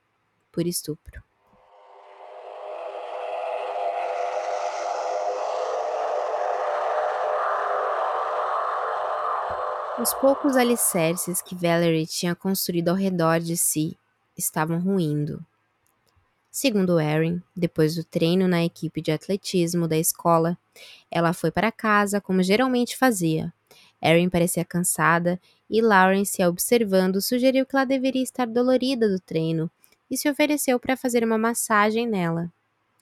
por 0.52 0.66
estupro. 0.66 1.24
Os 10.02 10.12
poucos 10.16 10.56
alicerces 10.56 11.40
que 11.40 11.54
Valerie 11.54 12.08
tinha 12.08 12.34
construído 12.34 12.90
ao 12.90 12.96
redor 12.96 13.40
de 13.40 13.56
si 13.56 13.96
estavam 14.36 14.80
ruindo. 14.80 15.46
Segundo 16.50 17.00
Erin, 17.00 17.44
depois 17.56 17.94
do 17.94 18.04
treino 18.04 18.48
na 18.48 18.66
equipe 18.66 19.04
de 19.04 19.12
atletismo 19.12 19.88
da 19.88 19.98
escola, 19.98 20.58
ela 21.12 21.32
foi 21.32 21.52
para 21.52 21.72
casa 21.72 22.20
como 22.20 22.42
geralmente 22.42 22.98
fazia. 22.98 23.54
Erin 24.02 24.30
parecia 24.30 24.64
cansada 24.64 25.40
e 25.70 25.82
Lawrence, 25.82 26.44
observando, 26.44 27.22
sugeriu 27.22 27.66
que 27.66 27.76
ela 27.76 27.86
deveria 27.86 28.24
estar 28.24 28.48
dolorida 28.48 29.08
do 29.10 29.20
treino 29.20 29.70
e 30.10 30.18
se 30.18 30.30
ofereceu 30.30 30.80
para 30.80 30.98
fazer 30.98 31.24
uma 31.24 31.38
massagem 31.38 32.08
nela. 32.08 32.52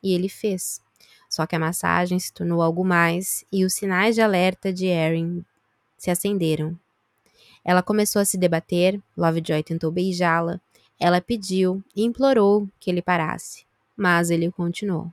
E 0.04 0.13
ele 0.13 0.27
fez. 0.27 0.82
Só 1.30 1.46
que 1.46 1.56
a 1.56 1.60
massagem 1.60 2.20
se 2.20 2.34
tornou 2.34 2.62
algo 2.62 2.84
mais 2.84 3.46
e 3.51 3.63
os 3.63 3.74
sinais 3.74 4.16
de 4.16 4.22
alerta 4.22 4.72
de 4.72 4.86
Erin 4.86 5.44
se 5.98 6.10
acenderam. 6.10 6.77
Ela 7.63 7.84
começou 7.84 8.22
a 8.22 8.25
se 8.25 8.38
debater, 8.38 9.01
Lovejoy 9.16 9.62
tentou 9.63 9.92
beijá-la, 9.92 10.60
ela 11.00 11.22
pediu 11.22 11.84
e 11.96 12.04
implorou 12.04 12.68
que 12.80 12.89
ele 12.89 13.01
parasse, 13.01 13.66
mas 13.96 14.30
ele 14.30 14.50
continuou. 14.51 15.12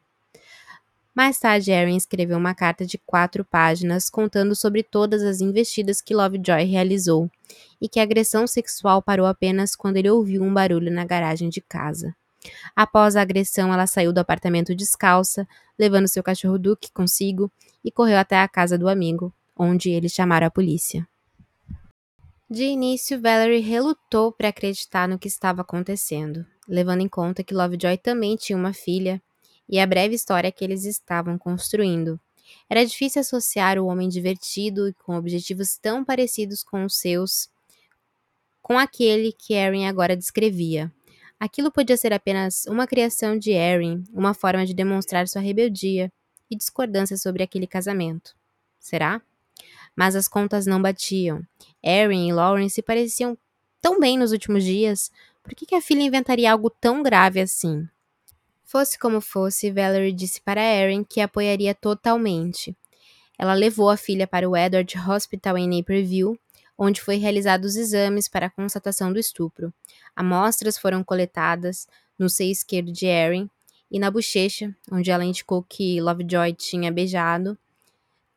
Mais 1.15 1.39
tarde, 1.39 1.71
Erin 1.71 1.97
escreveu 1.97 2.37
uma 2.37 2.55
carta 2.55 2.85
de 2.85 2.99
quatro 2.99 3.45
páginas 3.45 4.11
contando 4.11 4.57
sobre 4.57 4.83
todas 4.83 5.23
as 5.23 5.41
investidas 5.41 6.01
que 6.01 6.13
Lovejoy 6.13 6.65
realizou 6.65 7.31
e 7.81 7.89
que 7.89 8.01
a 8.01 8.03
agressão 8.03 8.49
sexual 8.49 9.01
parou 9.01 9.25
apenas 9.25 9.77
quando 9.77 9.97
ele 9.97 10.11
ouviu 10.11 10.43
um 10.43 10.53
barulho 10.53 10.91
na 10.91 11.05
garagem 11.05 11.49
de 11.49 11.61
casa. 11.61 12.17
Após 12.75 13.15
a 13.15 13.23
agressão, 13.23 13.73
ela 13.73 13.87
saiu 13.87 14.13
do 14.13 14.19
apartamento 14.19 14.75
descalça, 14.75 15.47
levando 15.79 16.09
seu 16.09 16.23
cachorro 16.23 16.59
Duke 16.59 16.91
consigo 16.93 17.51
e 17.85 17.93
correu 17.93 18.19
até 18.19 18.41
a 18.41 18.49
casa 18.49 18.77
do 18.77 18.89
amigo, 18.89 19.33
onde 19.57 19.91
eles 19.91 20.13
chamaram 20.13 20.49
a 20.49 20.51
polícia. 20.51 21.07
De 22.51 22.65
início, 22.65 23.21
Valerie 23.21 23.61
relutou 23.61 24.33
para 24.33 24.49
acreditar 24.49 25.09
no 25.09 25.19
que 25.19 25.29
estava 25.29 25.63
acontecendo, 25.63 26.45
levando 26.69 27.01
em 27.01 27.09
conta 27.09 27.45
que 27.45 27.55
Lovejoy 27.55 27.97
também 27.99 28.37
tinha 28.37 28.59
uma 28.59 28.73
filha 28.73 29.23
e 29.69 29.79
a 29.79 29.87
breve 29.87 30.15
história 30.15 30.53
que 30.53 30.65
eles 30.65 30.85
estavam 30.85 31.39
construindo. 31.39 32.21
Era 32.69 32.85
difícil 32.85 33.21
associar 33.21 33.79
o 33.79 33.87
homem 33.87 34.09
divertido 34.09 34.89
e 34.89 34.93
com 34.93 35.17
objetivos 35.17 35.77
tão 35.77 36.05
parecidos 36.05 36.63
com 36.63 36.85
os 36.85 36.97
seus 36.97 37.49
com 38.63 38.79
aquele 38.79 39.31
que 39.31 39.53
Erin 39.53 39.85
agora 39.85 40.17
descrevia. 40.17 40.91
Aquilo 41.39 41.71
podia 41.71 41.99
ser 41.99 42.15
apenas 42.15 42.65
uma 42.67 42.87
criação 42.87 43.39
de 43.39 43.51
Erin, 43.51 44.03
uma 44.11 44.33
forma 44.33 44.65
de 44.65 44.73
demonstrar 44.73 45.29
sua 45.29 45.43
rebeldia 45.43 46.11
e 46.51 46.57
discordância 46.57 47.19
sobre 47.19 47.43
aquele 47.43 47.67
casamento. 47.67 48.35
Será? 48.81 49.21
Mas 49.95 50.17
as 50.17 50.27
contas 50.27 50.65
não 50.65 50.81
batiam. 50.81 51.43
Erin 51.83 52.29
e 52.29 52.33
Lawrence 52.33 52.81
pareciam 52.81 53.37
tão 53.83 54.01
bem 54.01 54.17
nos 54.17 54.33
últimos 54.33 54.65
dias. 54.65 55.13
Por 55.43 55.55
que, 55.55 55.67
que 55.67 55.75
a 55.75 55.83
filha 55.83 56.03
inventaria 56.03 56.51
algo 56.51 56.71
tão 56.71 57.03
grave 57.03 57.43
assim? 57.43 57.87
Fosse 58.65 58.99
como 58.99 59.21
fosse, 59.21 59.71
Valerie 59.71 60.13
disse 60.13 60.41
para 60.41 60.61
Erin 60.61 61.05
que 61.05 61.21
apoiaria 61.21 61.75
totalmente. 61.75 62.77
Ela 63.39 63.55
levou 63.55 63.91
a 63.91 63.97
filha 63.97 64.27
para 64.27 64.49
o 64.49 64.57
Edward 64.57 64.99
Hospital 64.99 65.59
em 65.59 65.69
Naperville, 65.69 66.39
onde 66.77 67.01
foi 67.01 67.17
realizados 67.17 67.73
os 67.73 67.77
exames 67.77 68.29
para 68.29 68.47
a 68.47 68.51
constatação 68.51 69.13
do 69.13 69.19
estupro. 69.19 69.73
Amostras 70.17 70.79
foram 70.79 71.05
coletadas 71.05 71.87
no 72.19 72.29
seio 72.29 72.51
esquerdo 72.51 72.91
de 72.91 73.07
Erin 73.07 73.49
e 73.91 73.99
na 73.99 74.11
bochecha, 74.11 74.75
onde 74.91 75.11
ela 75.11 75.25
indicou 75.25 75.63
que 75.63 76.01
Lovejoy 76.01 76.53
tinha 76.55 76.91
beijado. 76.91 77.57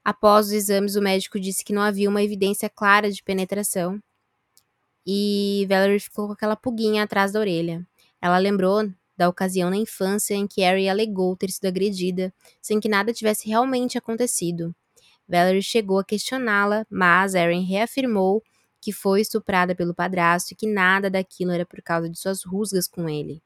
Após 0.03 0.47
os 0.47 0.51
exames, 0.51 0.95
o 0.95 1.01
médico 1.01 1.39
disse 1.39 1.63
que 1.63 1.73
não 1.73 1.81
havia 1.81 2.09
uma 2.09 2.21
evidência 2.21 2.69
clara 2.69 3.11
de 3.11 3.23
penetração 3.23 4.01
e 5.09 5.65
Valerie 5.69 6.01
ficou 6.01 6.27
com 6.27 6.33
aquela 6.33 6.57
pulguinha 6.57 7.03
atrás 7.03 7.31
da 7.31 7.39
orelha. 7.39 7.87
Ela 8.21 8.37
lembrou 8.37 8.91
da 9.17 9.27
ocasião 9.27 9.69
na 9.69 9.77
infância 9.77 10.35
em 10.35 10.47
que 10.47 10.61
Harry 10.61 10.87
alegou 10.87 11.35
ter 11.35 11.49
sido 11.49 11.65
agredida, 11.65 12.33
sem 12.61 12.79
que 12.79 12.87
nada 12.87 13.11
tivesse 13.11 13.47
realmente 13.47 13.97
acontecido. 13.97 14.75
Valerie 15.27 15.61
chegou 15.61 15.99
a 15.99 16.05
questioná-la, 16.05 16.85
mas 16.89 17.33
Erin 17.33 17.65
reafirmou 17.65 18.41
que 18.79 18.93
foi 18.93 19.21
estuprada 19.21 19.75
pelo 19.75 19.93
padrasto 19.93 20.53
e 20.53 20.55
que 20.55 20.67
nada 20.67 21.09
daquilo 21.09 21.51
era 21.51 21.65
por 21.65 21.81
causa 21.81 22.09
de 22.09 22.17
suas 22.17 22.43
rusgas 22.45 22.87
com 22.87 23.09
ele. 23.09 23.41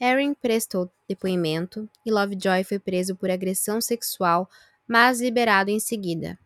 Erin 0.00 0.34
prestou 0.34 0.90
depoimento 1.08 1.88
e 2.04 2.10
Lovejoy 2.10 2.62
foi 2.64 2.78
preso 2.78 3.16
por 3.16 3.30
agressão 3.30 3.80
sexual, 3.80 4.48
mas 4.86 5.20
liberado 5.20 5.70
em 5.70 5.80
seguida, 5.80 6.38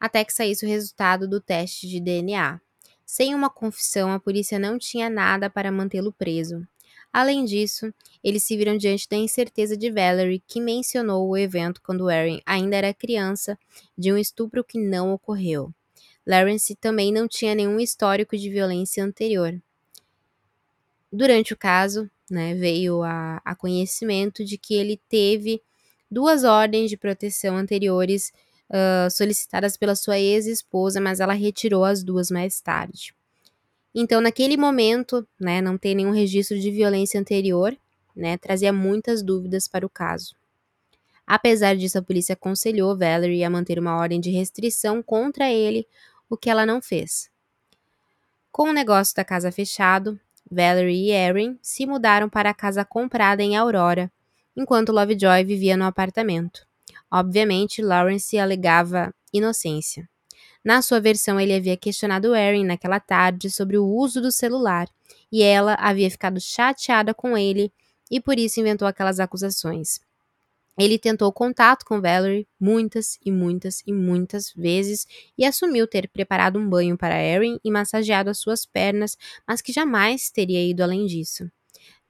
até 0.00 0.24
que 0.24 0.32
saísse 0.32 0.64
o 0.64 0.68
resultado 0.68 1.28
do 1.28 1.40
teste 1.40 1.86
de 1.86 2.00
DNA. 2.00 2.60
Sem 3.04 3.34
uma 3.34 3.48
confissão, 3.48 4.12
a 4.12 4.18
polícia 4.18 4.58
não 4.58 4.78
tinha 4.78 5.08
nada 5.08 5.48
para 5.48 5.70
mantê-lo 5.70 6.12
preso. 6.12 6.66
Além 7.16 7.46
disso, 7.46 7.90
eles 8.22 8.44
se 8.44 8.54
viram 8.58 8.76
diante 8.76 9.08
da 9.08 9.16
incerteza 9.16 9.74
de 9.74 9.90
Valerie, 9.90 10.42
que 10.46 10.60
mencionou 10.60 11.26
o 11.26 11.34
evento 11.34 11.80
quando 11.80 12.10
Erin 12.10 12.42
ainda 12.44 12.76
era 12.76 12.92
criança, 12.92 13.58
de 13.96 14.12
um 14.12 14.18
estupro 14.18 14.62
que 14.62 14.78
não 14.78 15.14
ocorreu. 15.14 15.72
Lawrence 16.26 16.74
também 16.74 17.10
não 17.10 17.26
tinha 17.26 17.54
nenhum 17.54 17.80
histórico 17.80 18.36
de 18.36 18.50
violência 18.50 19.02
anterior. 19.02 19.58
Durante 21.10 21.54
o 21.54 21.56
caso, 21.56 22.10
né, 22.30 22.54
veio 22.54 23.02
a, 23.02 23.40
a 23.42 23.54
conhecimento 23.54 24.44
de 24.44 24.58
que 24.58 24.74
ele 24.74 25.00
teve 25.08 25.62
duas 26.10 26.44
ordens 26.44 26.90
de 26.90 26.98
proteção 26.98 27.56
anteriores 27.56 28.30
uh, 28.68 29.10
solicitadas 29.10 29.74
pela 29.78 29.96
sua 29.96 30.18
ex-esposa, 30.18 31.00
mas 31.00 31.18
ela 31.18 31.32
retirou 31.32 31.82
as 31.82 32.04
duas 32.04 32.30
mais 32.30 32.60
tarde. 32.60 33.14
Então, 33.98 34.20
naquele 34.20 34.58
momento, 34.58 35.26
né, 35.40 35.62
não 35.62 35.78
ter 35.78 35.94
nenhum 35.94 36.10
registro 36.10 36.60
de 36.60 36.70
violência 36.70 37.18
anterior, 37.18 37.74
né, 38.14 38.36
trazia 38.36 38.70
muitas 38.70 39.22
dúvidas 39.22 39.66
para 39.66 39.86
o 39.86 39.88
caso. 39.88 40.36
Apesar 41.26 41.74
disso, 41.74 41.98
a 41.98 42.02
polícia 42.02 42.34
aconselhou 42.34 42.94
Valerie 42.94 43.42
a 43.42 43.48
manter 43.48 43.78
uma 43.78 43.96
ordem 43.96 44.20
de 44.20 44.30
restrição 44.30 45.02
contra 45.02 45.50
ele, 45.50 45.88
o 46.28 46.36
que 46.36 46.50
ela 46.50 46.66
não 46.66 46.82
fez. 46.82 47.30
Com 48.52 48.68
o 48.68 48.72
negócio 48.74 49.16
da 49.16 49.24
casa 49.24 49.50
fechado, 49.50 50.20
Valerie 50.50 51.08
e 51.08 51.12
Erin 51.12 51.58
se 51.62 51.86
mudaram 51.86 52.28
para 52.28 52.50
a 52.50 52.54
casa 52.54 52.84
comprada 52.84 53.42
em 53.42 53.56
Aurora, 53.56 54.12
enquanto 54.54 54.92
Lovejoy 54.92 55.42
vivia 55.42 55.74
no 55.74 55.84
apartamento. 55.84 56.66
Obviamente, 57.10 57.80
Lawrence 57.80 58.38
alegava 58.38 59.14
inocência. 59.32 60.06
Na 60.66 60.82
sua 60.82 60.98
versão, 60.98 61.38
ele 61.38 61.54
havia 61.54 61.76
questionado 61.76 62.34
Erin 62.34 62.64
naquela 62.64 62.98
tarde 62.98 63.48
sobre 63.48 63.78
o 63.78 63.86
uso 63.86 64.20
do 64.20 64.32
celular 64.32 64.88
e 65.30 65.40
ela 65.40 65.74
havia 65.74 66.10
ficado 66.10 66.40
chateada 66.40 67.14
com 67.14 67.38
ele 67.38 67.72
e 68.10 68.20
por 68.20 68.36
isso 68.36 68.58
inventou 68.58 68.88
aquelas 68.88 69.20
acusações. 69.20 70.00
Ele 70.76 70.98
tentou 70.98 71.32
contato 71.32 71.84
com 71.84 72.00
Valerie 72.00 72.48
muitas 72.58 73.16
e 73.24 73.30
muitas 73.30 73.80
e 73.86 73.92
muitas 73.92 74.52
vezes 74.56 75.06
e 75.38 75.44
assumiu 75.44 75.86
ter 75.86 76.08
preparado 76.08 76.58
um 76.58 76.68
banho 76.68 76.98
para 76.98 77.22
Erin 77.22 77.60
e 77.62 77.70
massageado 77.70 78.28
as 78.28 78.40
suas 78.40 78.66
pernas, 78.66 79.16
mas 79.46 79.62
que 79.62 79.72
jamais 79.72 80.30
teria 80.30 80.68
ido 80.68 80.82
além 80.82 81.06
disso. 81.06 81.48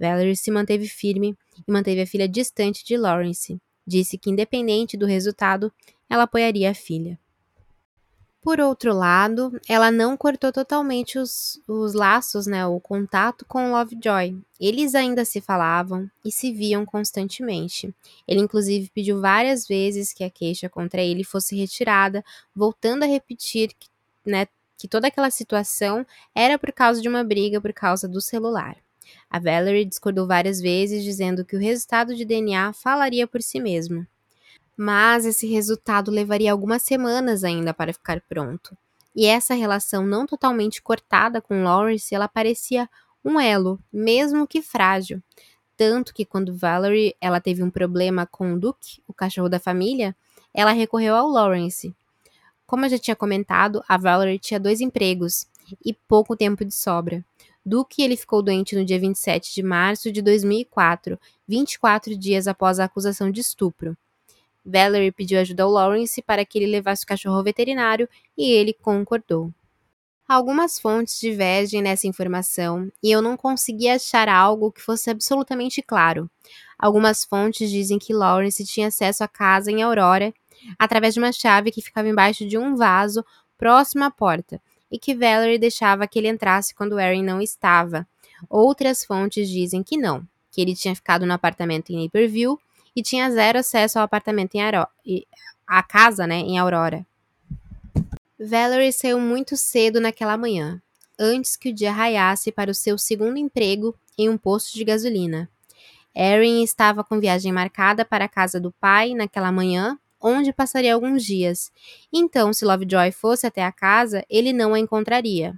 Valerie 0.00 0.34
se 0.34 0.50
manteve 0.50 0.88
firme 0.88 1.36
e 1.68 1.70
manteve 1.70 2.00
a 2.00 2.06
filha 2.06 2.26
distante 2.26 2.82
de 2.86 2.96
Lawrence. 2.96 3.60
Disse 3.86 4.16
que, 4.16 4.30
independente 4.30 4.96
do 4.96 5.04
resultado, 5.04 5.70
ela 6.08 6.22
apoiaria 6.22 6.70
a 6.70 6.74
filha. 6.74 7.18
Por 8.46 8.60
outro 8.60 8.94
lado, 8.94 9.60
ela 9.68 9.90
não 9.90 10.16
cortou 10.16 10.52
totalmente 10.52 11.18
os, 11.18 11.60
os 11.66 11.94
laços, 11.94 12.46
né, 12.46 12.64
o 12.64 12.78
contato 12.78 13.44
com 13.44 13.72
Lovejoy. 13.72 14.40
Eles 14.60 14.94
ainda 14.94 15.24
se 15.24 15.40
falavam 15.40 16.08
e 16.24 16.30
se 16.30 16.52
viam 16.52 16.86
constantemente. 16.86 17.92
Ele, 18.24 18.38
inclusive, 18.38 18.88
pediu 18.94 19.20
várias 19.20 19.66
vezes 19.66 20.12
que 20.12 20.22
a 20.22 20.30
queixa 20.30 20.68
contra 20.68 21.02
ele 21.02 21.24
fosse 21.24 21.56
retirada, 21.56 22.24
voltando 22.54 23.02
a 23.02 23.06
repetir 23.06 23.74
que, 23.76 23.88
né, 24.24 24.46
que 24.78 24.86
toda 24.86 25.08
aquela 25.08 25.32
situação 25.32 26.06
era 26.32 26.56
por 26.56 26.70
causa 26.70 27.02
de 27.02 27.08
uma 27.08 27.24
briga 27.24 27.60
por 27.60 27.72
causa 27.72 28.06
do 28.06 28.20
celular. 28.20 28.76
A 29.28 29.40
Valerie 29.40 29.84
discordou 29.84 30.24
várias 30.24 30.60
vezes, 30.60 31.02
dizendo 31.02 31.44
que 31.44 31.56
o 31.56 31.60
resultado 31.60 32.14
de 32.14 32.24
DNA 32.24 32.72
falaria 32.72 33.26
por 33.26 33.42
si 33.42 33.58
mesmo 33.58 34.06
mas 34.76 35.24
esse 35.24 35.46
resultado 35.46 36.10
levaria 36.10 36.52
algumas 36.52 36.82
semanas 36.82 37.42
ainda 37.42 37.72
para 37.72 37.92
ficar 37.92 38.20
pronto. 38.22 38.76
E 39.14 39.24
essa 39.24 39.54
relação 39.54 40.06
não 40.06 40.26
totalmente 40.26 40.82
cortada 40.82 41.40
com 41.40 41.64
Lawrence, 41.64 42.14
ela 42.14 42.28
parecia 42.28 42.88
um 43.24 43.40
elo, 43.40 43.80
mesmo 43.90 44.46
que 44.46 44.60
frágil. 44.60 45.22
Tanto 45.76 46.12
que 46.12 46.24
quando 46.24 46.56
Valerie 46.56 47.16
ela 47.20 47.40
teve 47.40 47.62
um 47.62 47.70
problema 47.70 48.26
com 48.26 48.52
o 48.52 48.60
Duke, 48.60 49.02
o 49.06 49.14
cachorro 49.14 49.48
da 49.48 49.58
família, 49.58 50.14
ela 50.52 50.72
recorreu 50.72 51.14
ao 51.14 51.28
Lawrence. 51.28 51.94
Como 52.66 52.84
eu 52.84 52.90
já 52.90 52.98
tinha 52.98 53.16
comentado, 53.16 53.82
a 53.88 53.96
Valerie 53.96 54.38
tinha 54.38 54.60
dois 54.60 54.80
empregos 54.80 55.46
e 55.84 55.92
pouco 55.92 56.36
tempo 56.36 56.64
de 56.64 56.74
sobra. 56.74 57.24
Duke 57.64 58.02
ele 58.02 58.16
ficou 58.16 58.42
doente 58.42 58.76
no 58.76 58.84
dia 58.84 58.98
27 58.98 59.54
de 59.54 59.62
março 59.62 60.12
de 60.12 60.22
2004, 60.22 61.18
24 61.48 62.16
dias 62.16 62.46
após 62.46 62.78
a 62.78 62.84
acusação 62.84 63.30
de 63.30 63.40
estupro. 63.40 63.96
Valerie 64.66 65.12
pediu 65.12 65.38
ajuda 65.38 65.62
ao 65.62 65.70
Lawrence 65.70 66.20
para 66.20 66.44
que 66.44 66.58
ele 66.58 66.66
levasse 66.66 67.04
o 67.04 67.06
cachorro 67.06 67.36
ao 67.36 67.44
veterinário 67.44 68.08
e 68.36 68.50
ele 68.50 68.72
concordou. 68.72 69.52
Algumas 70.28 70.80
fontes 70.80 71.20
divergem 71.20 71.80
nessa 71.80 72.08
informação 72.08 72.90
e 73.00 73.12
eu 73.12 73.22
não 73.22 73.36
consegui 73.36 73.88
achar 73.88 74.28
algo 74.28 74.72
que 74.72 74.82
fosse 74.82 75.08
absolutamente 75.08 75.80
claro. 75.80 76.28
Algumas 76.76 77.24
fontes 77.24 77.70
dizem 77.70 77.96
que 77.96 78.12
Lawrence 78.12 78.64
tinha 78.64 78.88
acesso 78.88 79.22
à 79.22 79.28
casa 79.28 79.70
em 79.70 79.82
Aurora 79.82 80.34
através 80.76 81.14
de 81.14 81.20
uma 81.20 81.30
chave 81.30 81.70
que 81.70 81.80
ficava 81.80 82.08
embaixo 82.08 82.44
de 82.44 82.58
um 82.58 82.74
vaso 82.74 83.24
próximo 83.56 84.02
à 84.02 84.10
porta 84.10 84.60
e 84.90 84.98
que 84.98 85.14
Valerie 85.14 85.58
deixava 85.58 86.08
que 86.08 86.18
ele 86.18 86.28
entrasse 86.28 86.74
quando 86.74 86.98
Erin 86.98 87.22
não 87.22 87.40
estava. 87.40 88.06
Outras 88.50 89.04
fontes 89.04 89.48
dizem 89.48 89.82
que 89.82 89.96
não, 89.96 90.26
que 90.50 90.60
ele 90.60 90.74
tinha 90.74 90.94
ficado 90.94 91.24
no 91.24 91.32
apartamento 91.32 91.90
em 91.90 92.02
Naperville 92.02 92.56
e 92.96 93.02
tinha 93.02 93.30
zero 93.30 93.58
acesso 93.58 93.98
ao 93.98 94.04
apartamento 94.04 94.54
em 94.54 94.62
Aurora, 94.62 94.88
a 95.66 95.82
casa, 95.82 96.26
né, 96.26 96.36
em 96.36 96.58
Aurora. 96.58 97.06
Valerie 98.40 98.92
saiu 98.92 99.20
muito 99.20 99.56
cedo 99.56 100.00
naquela 100.00 100.38
manhã, 100.38 100.80
antes 101.18 101.56
que 101.56 101.68
o 101.68 101.74
dia 101.74 101.92
raiasse 101.92 102.50
para 102.50 102.70
o 102.70 102.74
seu 102.74 102.96
segundo 102.96 103.36
emprego 103.36 103.94
em 104.18 104.30
um 104.30 104.38
posto 104.38 104.74
de 104.74 104.84
gasolina. 104.84 105.48
Erin 106.14 106.62
estava 106.62 107.04
com 107.04 107.20
viagem 107.20 107.52
marcada 107.52 108.04
para 108.04 108.24
a 108.24 108.28
casa 108.28 108.58
do 108.58 108.72
pai 108.72 109.14
naquela 109.14 109.52
manhã, 109.52 109.98
onde 110.18 110.52
passaria 110.52 110.94
alguns 110.94 111.22
dias. 111.22 111.70
Então, 112.10 112.52
se 112.52 112.64
Lovejoy 112.64 113.12
fosse 113.12 113.46
até 113.46 113.62
a 113.62 113.72
casa, 113.72 114.24
ele 114.30 114.52
não 114.52 114.72
a 114.72 114.78
encontraria. 114.78 115.54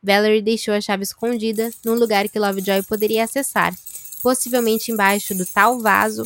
Valerie 0.00 0.42
deixou 0.42 0.74
a 0.74 0.80
chave 0.80 1.02
escondida 1.02 1.70
num 1.84 1.94
lugar 1.94 2.28
que 2.28 2.38
Lovejoy 2.38 2.82
poderia 2.84 3.24
acessar, 3.24 3.74
possivelmente 4.22 4.92
embaixo 4.92 5.34
do 5.34 5.44
tal 5.44 5.80
vaso 5.80 6.22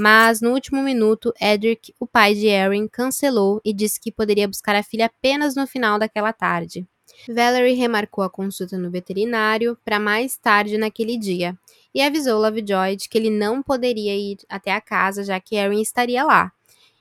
mas 0.00 0.40
no 0.40 0.52
último 0.52 0.82
minuto, 0.82 1.30
Edric, 1.38 1.92
o 2.00 2.06
pai 2.06 2.34
de 2.34 2.46
Erin, 2.46 2.88
cancelou 2.88 3.60
e 3.62 3.70
disse 3.70 4.00
que 4.00 4.10
poderia 4.10 4.48
buscar 4.48 4.74
a 4.74 4.82
filha 4.82 5.04
apenas 5.04 5.54
no 5.54 5.66
final 5.66 5.98
daquela 5.98 6.32
tarde. 6.32 6.86
Valerie 7.28 7.74
remarcou 7.74 8.24
a 8.24 8.30
consulta 8.30 8.78
no 8.78 8.90
veterinário 8.90 9.76
para 9.84 10.00
mais 10.00 10.38
tarde 10.38 10.78
naquele 10.78 11.18
dia 11.18 11.54
e 11.94 12.00
avisou 12.00 12.40
Lovejoy 12.40 12.96
de 12.96 13.10
que 13.10 13.18
ele 13.18 13.28
não 13.28 13.62
poderia 13.62 14.16
ir 14.16 14.38
até 14.48 14.72
a 14.72 14.80
casa 14.80 15.22
já 15.22 15.38
que 15.38 15.56
Erin 15.56 15.82
estaria 15.82 16.24
lá. 16.24 16.50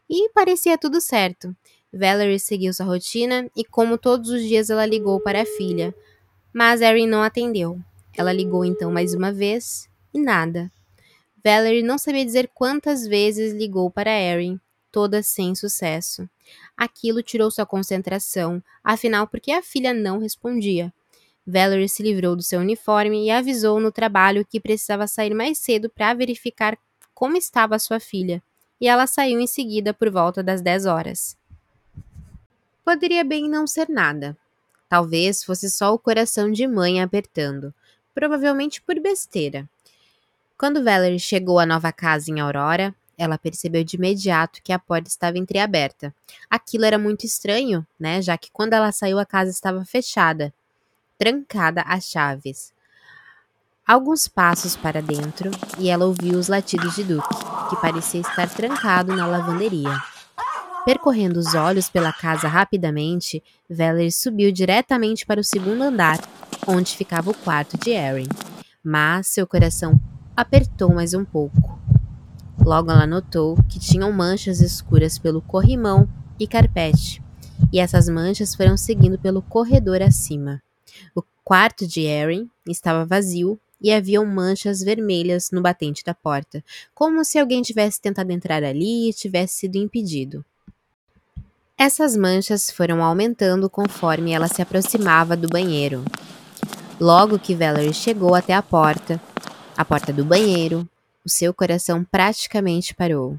E 0.09 0.29
parecia 0.31 0.77
tudo 0.77 0.99
certo. 0.99 1.55
Valerie 1.93 2.38
seguiu 2.38 2.73
sua 2.73 2.85
rotina 2.85 3.49
e, 3.55 3.63
como 3.63 3.97
todos 3.97 4.29
os 4.29 4.41
dias, 4.41 4.69
ela 4.69 4.85
ligou 4.85 5.21
para 5.21 5.43
a 5.43 5.45
filha. 5.45 5.95
Mas 6.51 6.81
Erin 6.81 7.07
não 7.07 7.23
atendeu. 7.23 7.79
Ela 8.17 8.33
ligou 8.33 8.65
então 8.65 8.91
mais 8.91 9.13
uma 9.13 9.31
vez 9.31 9.88
e 10.13 10.19
nada. 10.19 10.69
Valerie 11.43 11.84
não 11.84 11.97
sabia 11.97 12.25
dizer 12.25 12.49
quantas 12.54 13.06
vezes 13.06 13.54
ligou 13.54 13.89
para 13.89 14.12
Erin, 14.12 14.60
todas 14.91 15.28
sem 15.28 15.56
sucesso. 15.56 16.30
Aquilo 16.75 17.23
tirou 17.23 17.49
sua 17.49 17.65
concentração, 17.65 18.62
afinal, 18.84 19.28
porque 19.28 19.52
a 19.52 19.62
filha 19.62 19.93
não 19.93 20.19
respondia. 20.19 20.93
Valerie 21.45 21.89
se 21.89 22.04
livrou 22.04 22.36
do 22.36 22.43
seu 22.43 22.60
uniforme 22.60 23.25
e 23.25 23.32
avisou 23.32 23.80
no 23.80 23.91
trabalho 23.91 24.45
que 24.45 24.60
precisava 24.60 25.08
sair 25.08 25.34
mais 25.34 25.58
cedo 25.60 25.89
para 25.89 26.13
verificar 26.13 26.78
como 27.13 27.38
estava 27.38 27.80
sua 27.80 27.99
filha, 27.99 28.41
e 28.80 28.88
ela 28.88 29.08
saiu 29.08 29.39
em 29.39 29.47
seguida 29.47 29.93
por 29.93 30.10
volta 30.10 30.43
das 30.43 30.62
10 30.62 30.86
horas. 30.86 31.38
Poderia 32.84 33.23
bem 33.23 33.49
não 33.49 33.67
ser 33.67 33.89
nada, 33.89 34.38
Talvez 34.89 35.43
fosse 35.43 35.69
só 35.69 35.93
o 35.93 35.99
coração 35.99 36.52
de 36.52 36.67
mãe 36.67 36.99
apertando, 36.99 37.71
provavelmente 38.12 38.82
por 38.82 38.99
besteira. 38.99 39.69
Quando 40.60 40.84
Valerie 40.84 41.22
chegou 41.22 41.58
à 41.58 41.65
nova 41.65 41.89
casa 41.89 42.30
em 42.30 42.41
Aurora, 42.41 42.93
ela 43.17 43.38
percebeu 43.38 43.82
de 43.82 43.95
imediato 43.95 44.60
que 44.62 44.74
a 44.74 44.78
porta 44.78 45.08
estava 45.08 45.38
entreaberta. 45.38 46.13
Aquilo 46.50 46.84
era 46.84 47.00
muito 47.00 47.26
estranho, 47.26 47.88
né? 47.98 48.22
Já 48.22 48.38
que 48.38 48.52
quando 48.52 48.74
ela 48.74 48.91
saiu 48.91 49.17
a 49.19 49.26
casa 49.26 49.50
estava 49.50 49.86
fechada, 49.86 50.54
trancada 51.17 51.82
às 51.84 52.10
chaves. 52.10 52.74
Alguns 53.88 54.28
passos 54.28 54.76
para 54.76 55.02
dentro 55.02 55.50
e 55.78 55.89
ela 55.89 56.06
ouviu 56.06 56.38
os 56.38 56.50
latidos 56.50 56.93
de 56.93 57.06
Duke, 57.06 57.36
que 57.69 57.78
parecia 57.78 58.19
estar 58.19 58.50
trancado 58.50 59.15
na 59.15 59.26
lavanderia. 59.26 59.98
Percorrendo 60.84 61.39
os 61.39 61.56
olhos 61.56 61.89
pela 61.89 62.12
casa 62.12 62.50
rapidamente, 62.50 63.41
Valerie 63.69 64.12
subiu 64.12 64.52
diretamente 64.52 65.26
para 65.26 65.39
o 65.39 65.43
segundo 65.43 65.84
andar, 65.84 66.19
onde 66.67 66.98
ficava 66.98 67.32
o 67.32 67.34
quarto 67.34 67.78
de 67.78 67.91
Erin. 67.91 68.28
Mas 68.84 69.28
seu 69.28 69.48
coração 69.48 69.98
apertou 70.39 70.93
mais 70.93 71.13
um 71.13 71.25
pouco. 71.25 71.78
Logo 72.58 72.89
ela 72.89 73.06
notou 73.06 73.58
que 73.67 73.78
tinham 73.78 74.10
manchas 74.13 74.62
escuras 74.62 75.19
pelo 75.19 75.41
corrimão 75.41 76.08
e 76.39 76.47
carpete, 76.47 77.21
e 77.73 77.78
essas 77.78 78.08
manchas 78.08 78.56
foram 78.56 78.78
seguindo 78.78 79.19
pelo 79.19 79.41
corredor 79.41 80.02
acima. 80.02 80.62
O 81.13 81.21
quarto 81.43 81.86
de 81.86 82.04
Erin 82.04 82.49
estava 82.65 83.06
vazio 83.06 83.60
e 83.82 83.91
haviam 83.91 84.25
manchas 84.25 84.80
vermelhas 84.80 85.52
no 85.52 85.62
batente 85.62 86.06
da 86.06 86.13
porta, 86.13 86.63
como 86.95 87.25
se 87.25 87.38
alguém 87.38 87.62
tivesse 87.62 87.99
tentado 87.99 88.32
entrar 88.32 88.63
ali 88.63 89.10
e 89.10 89.13
tivesse 89.13 89.56
sido 89.56 89.75
impedido. 89.75 90.45
Essas 91.78 92.15
manchas 92.15 92.71
foram 92.71 93.04
aumentando 93.04 93.69
conforme 93.69 94.32
ela 94.32 94.47
se 94.47 94.62
aproximava 94.62 95.36
do 95.36 95.49
banheiro. 95.49 96.06
Logo 96.97 97.38
que 97.38 97.56
Valerie 97.56 97.93
chegou 97.93 98.36
até 98.36 98.54
a 98.54 98.62
porta, 98.62 99.21
a 99.79 99.85
porta 99.85 100.11
do 100.11 100.25
banheiro, 100.25 100.85
o 101.25 101.29
seu 101.29 101.53
coração 101.53 102.03
praticamente 102.03 102.93
parou. 102.93 103.37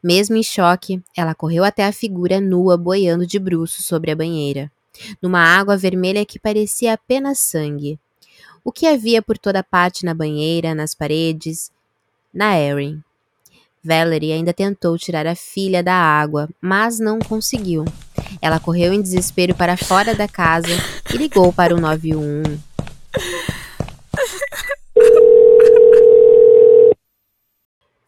Mesmo 0.00 0.36
em 0.36 0.42
choque, 0.42 1.02
ela 1.16 1.34
correu 1.34 1.64
até 1.64 1.84
a 1.84 1.90
figura 1.90 2.40
nua 2.40 2.76
boiando 2.76 3.26
de 3.26 3.40
bruços 3.40 3.86
sobre 3.86 4.12
a 4.12 4.14
banheira, 4.14 4.70
numa 5.20 5.40
água 5.40 5.76
vermelha 5.76 6.24
que 6.24 6.38
parecia 6.38 6.92
apenas 6.92 7.40
sangue 7.40 7.98
o 8.62 8.70
que 8.70 8.86
havia 8.86 9.20
por 9.20 9.36
toda 9.36 9.64
parte 9.64 10.04
na 10.04 10.14
banheira, 10.14 10.76
nas 10.76 10.94
paredes, 10.94 11.72
na 12.32 12.56
Erin. 12.56 13.02
Valerie 13.82 14.32
ainda 14.32 14.52
tentou 14.52 14.96
tirar 14.96 15.26
a 15.26 15.34
filha 15.34 15.82
da 15.82 15.94
água, 15.94 16.48
mas 16.60 17.00
não 17.00 17.18
conseguiu. 17.18 17.84
Ela 18.40 18.60
correu 18.60 18.92
em 18.92 19.02
desespero 19.02 19.56
para 19.56 19.76
fora 19.76 20.14
da 20.14 20.28
casa 20.28 20.68
e 21.12 21.16
ligou 21.16 21.52
para 21.52 21.74
o 21.74 21.80
911. 21.80 22.60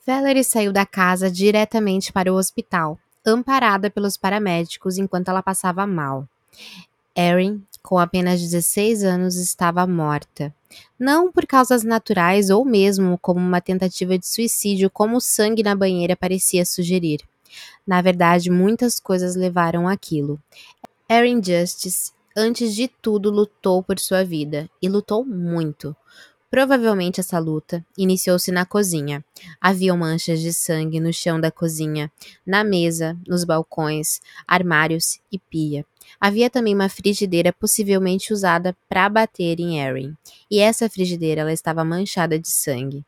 Valerie 0.07 0.45
saiu 0.45 0.73
da 0.73 0.85
casa 0.85 1.31
diretamente 1.31 2.13
para 2.13 2.33
o 2.33 2.37
hospital, 2.37 2.99
amparada 3.25 3.91
pelos 3.91 4.17
paramédicos 4.17 4.99
enquanto 4.99 5.29
ela 5.29 5.43
passava 5.43 5.87
mal. 5.87 6.29
Erin 7.15 7.65
com 7.83 7.99
apenas 7.99 8.41
16 8.41 9.03
anos, 9.03 9.37
estava 9.37 9.87
morta. 9.87 10.55
Não 10.99 11.31
por 11.31 11.47
causas 11.47 11.83
naturais 11.83 12.49
ou 12.49 12.65
mesmo 12.65 13.19
como 13.19 13.41
uma 13.41 13.61
tentativa 13.61 14.17
de 14.17 14.27
suicídio, 14.27 14.89
como 14.89 15.17
o 15.17 15.21
sangue 15.21 15.63
na 15.63 15.75
banheira 15.75 16.17
parecia 16.17 16.65
sugerir. 16.65 17.21
Na 17.87 18.01
verdade, 18.01 18.51
muitas 18.51 19.01
coisas 19.01 19.35
levaram 19.35 19.89
aquilo. 19.89 20.41
Erin 21.09 21.43
Justice, 21.43 22.13
antes 22.37 22.75
de 22.75 22.89
tudo, 22.89 23.31
lutou 23.31 23.83
por 23.83 23.99
sua 23.99 24.25
vida 24.25 24.71
e 24.81 24.89
lutou 24.89 25.25
muito. 25.25 25.95
Provavelmente 26.53 27.19
essa 27.19 27.39
luta 27.39 27.83
iniciou-se 27.97 28.53
na 28.53 28.67
cozinha. 28.67 29.25
Havia 29.59 29.97
manchas 29.97 30.39
de 30.39 30.53
sangue 30.53 31.01
no 31.01 31.11
chão 31.11 31.41
da 31.41 31.51
cozinha, 31.51 32.13
na 32.47 32.63
mesa, 32.63 33.17
nos 33.27 33.43
balcões, 33.43 34.21
armários 34.47 35.19
e 35.33 35.39
pia. 35.39 35.83
Havia 36.21 36.51
também 36.51 36.75
uma 36.75 36.91
frigideira 36.91 37.55
possivelmente 37.55 38.35
usada 38.35 38.77
para 38.87 39.09
bater 39.09 39.61
em 39.61 39.81
Erin, 39.81 40.15
e 40.51 40.59
essa 40.59 40.91
frigideira 40.91 41.41
ela 41.41 41.55
estava 41.55 41.83
manchada 41.87 42.39
de 42.39 42.51
sangue. 42.51 43.03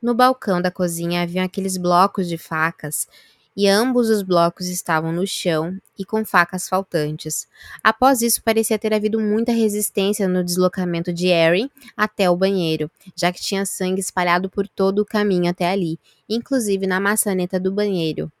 No 0.00 0.14
balcão 0.14 0.62
da 0.62 0.70
cozinha 0.70 1.22
haviam 1.22 1.44
aqueles 1.44 1.76
blocos 1.76 2.28
de 2.28 2.38
facas, 2.38 3.08
e 3.56 3.68
ambos 3.68 4.08
os 4.08 4.22
blocos 4.22 4.68
estavam 4.68 5.12
no 5.12 5.26
chão 5.26 5.76
e 5.98 6.04
com 6.04 6.24
facas 6.24 6.68
faltantes. 6.68 7.46
Após 7.82 8.22
isso, 8.22 8.42
parecia 8.42 8.78
ter 8.78 8.94
havido 8.94 9.20
muita 9.20 9.52
resistência 9.52 10.26
no 10.26 10.42
deslocamento 10.42 11.12
de 11.12 11.28
Erin 11.28 11.70
até 11.96 12.30
o 12.30 12.36
banheiro, 12.36 12.90
já 13.14 13.30
que 13.32 13.40
tinha 13.40 13.66
sangue 13.66 14.00
espalhado 14.00 14.48
por 14.48 14.66
todo 14.66 15.00
o 15.00 15.06
caminho 15.06 15.50
até 15.50 15.70
ali, 15.70 15.98
inclusive 16.28 16.86
na 16.86 16.98
maçaneta 16.98 17.60
do 17.60 17.70
banheiro. 17.70 18.32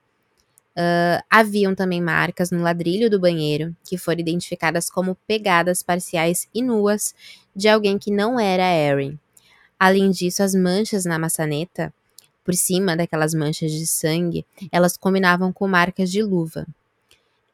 Uh, 0.74 1.20
haviam 1.28 1.74
também 1.74 2.00
marcas 2.00 2.50
no 2.50 2.62
ladrilho 2.62 3.10
do 3.10 3.20
banheiro, 3.20 3.76
que 3.84 3.98
foram 3.98 4.20
identificadas 4.20 4.88
como 4.88 5.14
pegadas 5.26 5.82
parciais 5.82 6.48
e 6.54 6.62
nuas 6.62 7.14
de 7.54 7.68
alguém 7.68 7.98
que 7.98 8.10
não 8.10 8.40
era 8.40 8.74
Erin. 8.74 9.18
Além 9.78 10.10
disso, 10.10 10.42
as 10.42 10.54
manchas 10.54 11.04
na 11.04 11.18
maçaneta, 11.18 11.92
por 12.44 12.54
cima 12.54 12.96
daquelas 12.96 13.34
manchas 13.34 13.72
de 13.72 13.86
sangue, 13.86 14.44
elas 14.70 14.96
combinavam 14.96 15.52
com 15.52 15.66
marcas 15.68 16.10
de 16.10 16.22
luva. 16.22 16.66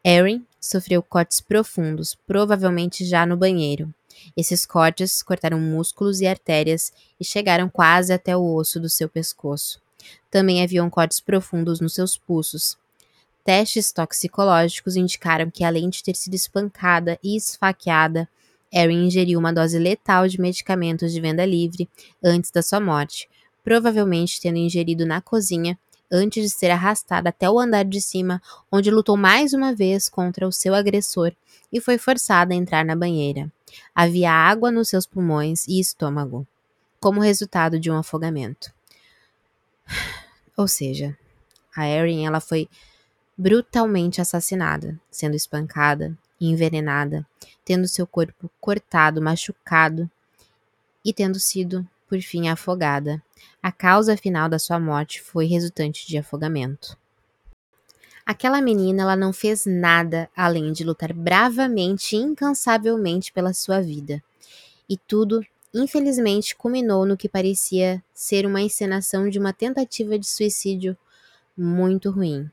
Erin 0.04 0.44
sofreu 0.60 1.02
cortes 1.02 1.40
profundos, 1.40 2.16
provavelmente 2.26 3.04
já 3.04 3.26
no 3.26 3.36
banheiro. 3.36 3.92
Esses 4.36 4.66
cortes 4.66 5.22
cortaram 5.22 5.60
músculos 5.60 6.20
e 6.20 6.26
artérias 6.26 6.92
e 7.20 7.24
chegaram 7.24 7.68
quase 7.68 8.12
até 8.12 8.36
o 8.36 8.54
osso 8.54 8.80
do 8.80 8.88
seu 8.88 9.08
pescoço. 9.08 9.80
Também 10.30 10.62
haviam 10.62 10.88
cortes 10.88 11.20
profundos 11.20 11.80
nos 11.80 11.94
seus 11.94 12.16
pulsos, 12.16 12.76
Testes 13.48 13.92
toxicológicos 13.92 14.94
indicaram 14.94 15.50
que, 15.50 15.64
além 15.64 15.88
de 15.88 16.02
ter 16.02 16.14
sido 16.14 16.34
espancada 16.34 17.18
e 17.24 17.34
esfaqueada, 17.34 18.28
Erin 18.70 19.06
ingeriu 19.06 19.38
uma 19.38 19.54
dose 19.54 19.78
letal 19.78 20.28
de 20.28 20.38
medicamentos 20.38 21.14
de 21.14 21.18
venda 21.18 21.46
livre 21.46 21.88
antes 22.22 22.50
da 22.50 22.60
sua 22.60 22.78
morte, 22.78 23.26
provavelmente 23.68 24.40
tendo 24.40 24.56
ingerido 24.56 25.04
na 25.04 25.20
cozinha 25.20 25.78
antes 26.10 26.42
de 26.42 26.48
ser 26.48 26.70
arrastada 26.70 27.28
até 27.28 27.50
o 27.50 27.58
andar 27.58 27.84
de 27.84 28.00
cima, 28.00 28.40
onde 28.72 28.90
lutou 28.90 29.14
mais 29.14 29.52
uma 29.52 29.74
vez 29.74 30.08
contra 30.08 30.48
o 30.48 30.52
seu 30.52 30.74
agressor 30.74 31.34
e 31.70 31.78
foi 31.78 31.98
forçada 31.98 32.54
a 32.54 32.56
entrar 32.56 32.82
na 32.82 32.96
banheira. 32.96 33.52
Havia 33.94 34.32
água 34.32 34.70
nos 34.70 34.88
seus 34.88 35.04
pulmões 35.04 35.68
e 35.68 35.78
estômago, 35.78 36.46
como 36.98 37.20
resultado 37.20 37.78
de 37.78 37.90
um 37.90 37.98
afogamento. 37.98 38.72
Ou 40.56 40.66
seja, 40.66 41.14
a 41.76 41.86
Erin 41.86 42.24
ela 42.24 42.40
foi 42.40 42.70
brutalmente 43.36 44.18
assassinada, 44.18 44.98
sendo 45.10 45.36
espancada 45.36 46.16
envenenada, 46.40 47.26
tendo 47.66 47.86
seu 47.86 48.06
corpo 48.06 48.50
cortado, 48.62 49.20
machucado 49.20 50.10
e 51.04 51.12
tendo 51.12 51.38
sido, 51.38 51.86
por 52.08 52.20
fim, 52.20 52.48
afogada. 52.48 53.22
A 53.62 53.70
causa 53.70 54.16
final 54.16 54.48
da 54.48 54.58
sua 54.58 54.80
morte 54.80 55.20
foi 55.20 55.46
resultante 55.46 56.06
de 56.06 56.16
afogamento. 56.16 56.96
Aquela 58.24 58.60
menina 58.60 59.02
ela 59.02 59.16
não 59.16 59.32
fez 59.32 59.64
nada 59.64 60.28
além 60.36 60.72
de 60.72 60.84
lutar 60.84 61.12
bravamente 61.12 62.14
e 62.14 62.18
incansavelmente 62.18 63.32
pela 63.32 63.54
sua 63.54 63.80
vida. 63.80 64.22
E 64.88 64.96
tudo, 64.96 65.44
infelizmente, 65.72 66.54
culminou 66.54 67.06
no 67.06 67.16
que 67.16 67.28
parecia 67.28 68.02
ser 68.12 68.44
uma 68.46 68.60
encenação 68.60 69.28
de 69.28 69.38
uma 69.38 69.52
tentativa 69.52 70.18
de 70.18 70.26
suicídio 70.26 70.96
muito 71.56 72.10
ruim. 72.10 72.50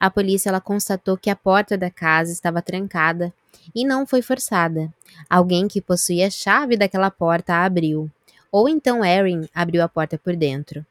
A 0.00 0.10
polícia 0.10 0.48
ela 0.48 0.60
constatou 0.60 1.16
que 1.16 1.30
a 1.30 1.36
porta 1.36 1.76
da 1.76 1.90
casa 1.90 2.32
estava 2.32 2.62
trancada 2.62 3.32
e 3.74 3.86
não 3.86 4.06
foi 4.06 4.22
forçada. 4.22 4.92
Alguém 5.28 5.68
que 5.68 5.80
possuía 5.80 6.26
a 6.26 6.30
chave 6.30 6.76
daquela 6.76 7.10
porta 7.10 7.54
a 7.54 7.64
abriu. 7.64 8.10
Ou 8.54 8.68
então 8.68 9.04
Erin 9.04 9.48
abriu 9.52 9.82
a 9.82 9.88
porta 9.88 10.16
por 10.16 10.36
dentro. 10.36 10.86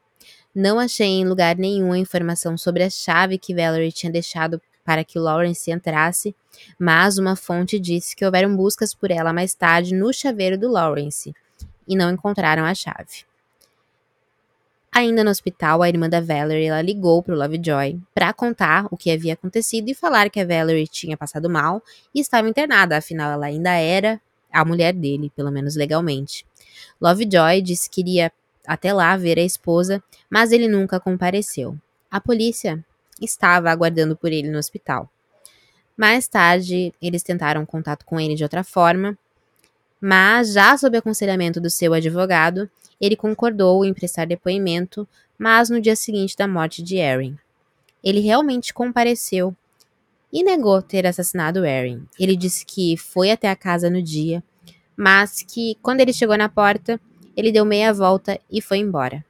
Não 0.54 0.78
achei 0.78 1.06
em 1.06 1.24
lugar 1.26 1.56
nenhum 1.56 1.92
a 1.92 1.98
informação 1.98 2.58
sobre 2.58 2.82
a 2.82 2.90
chave 2.90 3.38
que 3.38 3.54
Valerie 3.54 3.90
tinha 3.90 4.12
deixado 4.12 4.60
para 4.84 5.02
que 5.02 5.18
Lawrence 5.18 5.70
entrasse, 5.70 6.36
mas 6.78 7.16
uma 7.16 7.34
fonte 7.34 7.80
disse 7.80 8.14
que 8.14 8.22
houveram 8.22 8.54
buscas 8.54 8.92
por 8.92 9.10
ela 9.10 9.32
mais 9.32 9.54
tarde 9.54 9.94
no 9.94 10.12
chaveiro 10.12 10.58
do 10.58 10.70
Lawrence 10.70 11.34
e 11.88 11.96
não 11.96 12.10
encontraram 12.10 12.66
a 12.66 12.74
chave. 12.74 13.24
Ainda 14.92 15.24
no 15.24 15.30
hospital, 15.30 15.82
a 15.82 15.88
irmã 15.88 16.06
da 16.06 16.20
Valerie 16.20 16.66
ela 16.66 16.82
ligou 16.82 17.22
para 17.22 17.34
o 17.34 17.38
Lovejoy 17.38 17.98
para 18.14 18.34
contar 18.34 18.88
o 18.90 18.96
que 18.98 19.10
havia 19.10 19.32
acontecido 19.32 19.88
e 19.88 19.94
falar 19.94 20.28
que 20.28 20.38
a 20.38 20.46
Valerie 20.46 20.86
tinha 20.86 21.16
passado 21.16 21.48
mal 21.48 21.82
e 22.14 22.20
estava 22.20 22.46
internada, 22.46 22.98
afinal 22.98 23.32
ela 23.32 23.46
ainda 23.46 23.70
era 23.70 24.20
a 24.52 24.66
mulher 24.66 24.92
dele, 24.92 25.32
pelo 25.34 25.50
menos 25.50 25.76
legalmente. 25.76 26.44
Lovejoy 27.00 27.60
disse 27.62 27.88
que 27.88 28.00
iria 28.00 28.32
até 28.66 28.92
lá 28.92 29.16
ver 29.16 29.38
a 29.38 29.42
esposa, 29.42 30.02
mas 30.30 30.52
ele 30.52 30.68
nunca 30.68 30.98
compareceu. 30.98 31.76
A 32.10 32.20
polícia 32.20 32.84
estava 33.20 33.70
aguardando 33.70 34.16
por 34.16 34.32
ele 34.32 34.50
no 34.50 34.58
hospital. 34.58 35.10
Mais 35.96 36.26
tarde, 36.26 36.92
eles 37.00 37.22
tentaram 37.22 37.64
contato 37.64 38.04
com 38.04 38.18
ele 38.18 38.34
de 38.34 38.42
outra 38.42 38.64
forma, 38.64 39.16
mas, 40.00 40.52
já 40.52 40.76
sob 40.76 40.98
aconselhamento 40.98 41.60
do 41.60 41.70
seu 41.70 41.94
advogado, 41.94 42.68
ele 43.00 43.16
concordou 43.16 43.84
em 43.84 43.94
prestar 43.94 44.26
depoimento, 44.26 45.08
mas 45.38 45.70
no 45.70 45.80
dia 45.80 45.96
seguinte 45.96 46.36
da 46.36 46.46
morte 46.46 46.82
de 46.82 46.96
Erin. 46.96 47.38
Ele 48.02 48.20
realmente 48.20 48.74
compareceu 48.74 49.56
e 50.32 50.42
negou 50.42 50.82
ter 50.82 51.06
assassinado 51.06 51.64
Erin. 51.64 52.06
Ele 52.18 52.36
disse 52.36 52.66
que 52.66 52.96
foi 52.96 53.30
até 53.30 53.48
a 53.48 53.56
casa 53.56 53.88
no 53.88 54.02
dia, 54.02 54.42
mas 54.96 55.42
que, 55.42 55.76
quando 55.82 56.00
ele 56.00 56.12
chegou 56.12 56.36
na 56.36 56.48
porta, 56.48 57.00
ele 57.36 57.52
deu 57.52 57.64
meia 57.64 57.92
volta 57.92 58.40
e 58.50 58.60
foi 58.60 58.78
embora. 58.78 59.24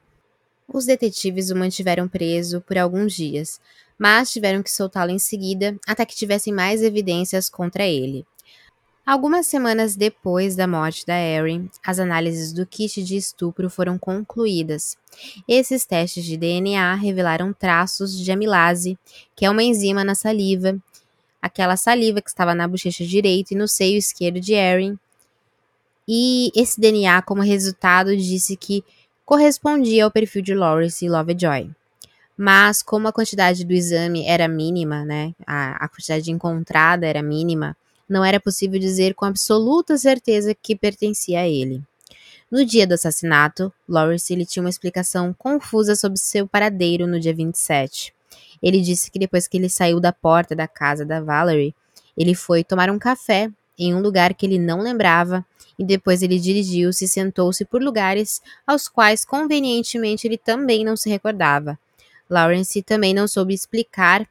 Os 0.66 0.86
detetives 0.86 1.50
o 1.50 1.56
mantiveram 1.56 2.08
preso 2.08 2.60
por 2.60 2.78
alguns 2.78 3.14
dias, 3.14 3.60
mas 3.98 4.32
tiveram 4.32 4.62
que 4.62 4.70
soltá-lo 4.70 5.10
em 5.10 5.18
seguida 5.18 5.76
até 5.86 6.04
que 6.04 6.16
tivessem 6.16 6.52
mais 6.52 6.82
evidências 6.82 7.48
contra 7.48 7.84
ele. 7.84 8.26
Algumas 9.06 9.46
semanas 9.46 9.94
depois 9.94 10.56
da 10.56 10.66
morte 10.66 11.04
da 11.04 11.20
Erin, 11.20 11.68
as 11.84 11.98
análises 11.98 12.54
do 12.54 12.64
kit 12.64 13.04
de 13.04 13.16
estupro 13.16 13.68
foram 13.68 13.98
concluídas. 13.98 14.96
Esses 15.46 15.84
testes 15.84 16.24
de 16.24 16.38
DNA 16.38 16.94
revelaram 16.94 17.52
traços 17.52 18.18
de 18.18 18.32
amilase, 18.32 18.98
que 19.36 19.44
é 19.44 19.50
uma 19.50 19.62
enzima 19.62 20.02
na 20.02 20.14
saliva, 20.14 20.78
aquela 21.40 21.76
saliva 21.76 22.22
que 22.22 22.30
estava 22.30 22.54
na 22.54 22.66
bochecha 22.66 23.04
direita 23.04 23.52
e 23.52 23.56
no 23.56 23.68
seio 23.68 23.98
esquerdo 23.98 24.40
de 24.40 24.54
Erin. 24.54 24.98
E 26.06 26.50
esse 26.54 26.80
DNA, 26.80 27.22
como 27.22 27.42
resultado, 27.42 28.16
disse 28.16 28.56
que 28.56 28.84
correspondia 29.24 30.04
ao 30.04 30.10
perfil 30.10 30.42
de 30.42 30.54
Lawrence 30.54 31.08
Lovejoy. 31.08 31.70
Mas, 32.36 32.82
como 32.82 33.08
a 33.08 33.12
quantidade 33.12 33.64
do 33.64 33.72
exame 33.72 34.26
era 34.26 34.48
mínima, 34.48 35.04
né, 35.04 35.32
a, 35.46 35.84
a 35.84 35.88
quantidade 35.88 36.30
encontrada 36.30 37.06
era 37.06 37.22
mínima, 37.22 37.76
não 38.08 38.24
era 38.24 38.40
possível 38.40 38.78
dizer 38.78 39.14
com 39.14 39.24
absoluta 39.24 39.96
certeza 39.96 40.54
que 40.54 40.76
pertencia 40.76 41.40
a 41.40 41.48
ele. 41.48 41.82
No 42.50 42.64
dia 42.64 42.86
do 42.86 42.94
assassinato, 42.94 43.72
Lawrence 43.88 44.32
ele 44.32 44.44
tinha 44.44 44.62
uma 44.62 44.68
explicação 44.68 45.32
confusa 45.32 45.96
sobre 45.96 46.18
seu 46.18 46.46
paradeiro 46.46 47.06
no 47.06 47.18
dia 47.18 47.34
27. 47.34 48.14
Ele 48.62 48.80
disse 48.80 49.10
que 49.10 49.18
depois 49.18 49.48
que 49.48 49.56
ele 49.56 49.68
saiu 49.68 49.98
da 49.98 50.12
porta 50.12 50.54
da 50.54 50.68
casa 50.68 51.04
da 51.04 51.20
Valerie, 51.20 51.74
ele 52.16 52.34
foi 52.34 52.62
tomar 52.62 52.90
um 52.90 52.98
café 52.98 53.50
em 53.78 53.94
um 53.94 54.00
lugar 54.00 54.34
que 54.34 54.46
ele 54.46 54.58
não 54.58 54.80
lembrava 54.80 55.44
e 55.78 55.84
depois 55.84 56.22
ele 56.22 56.38
dirigiu-se 56.38 57.04
e 57.04 57.08
sentou-se 57.08 57.64
por 57.64 57.82
lugares 57.82 58.40
aos 58.66 58.88
quais 58.88 59.24
convenientemente 59.24 60.26
ele 60.26 60.38
também 60.38 60.84
não 60.84 60.96
se 60.96 61.08
recordava. 61.08 61.78
Lawrence 62.28 62.82
também 62.82 63.12
não 63.12 63.28
soube 63.28 63.52
explicar 63.52 64.26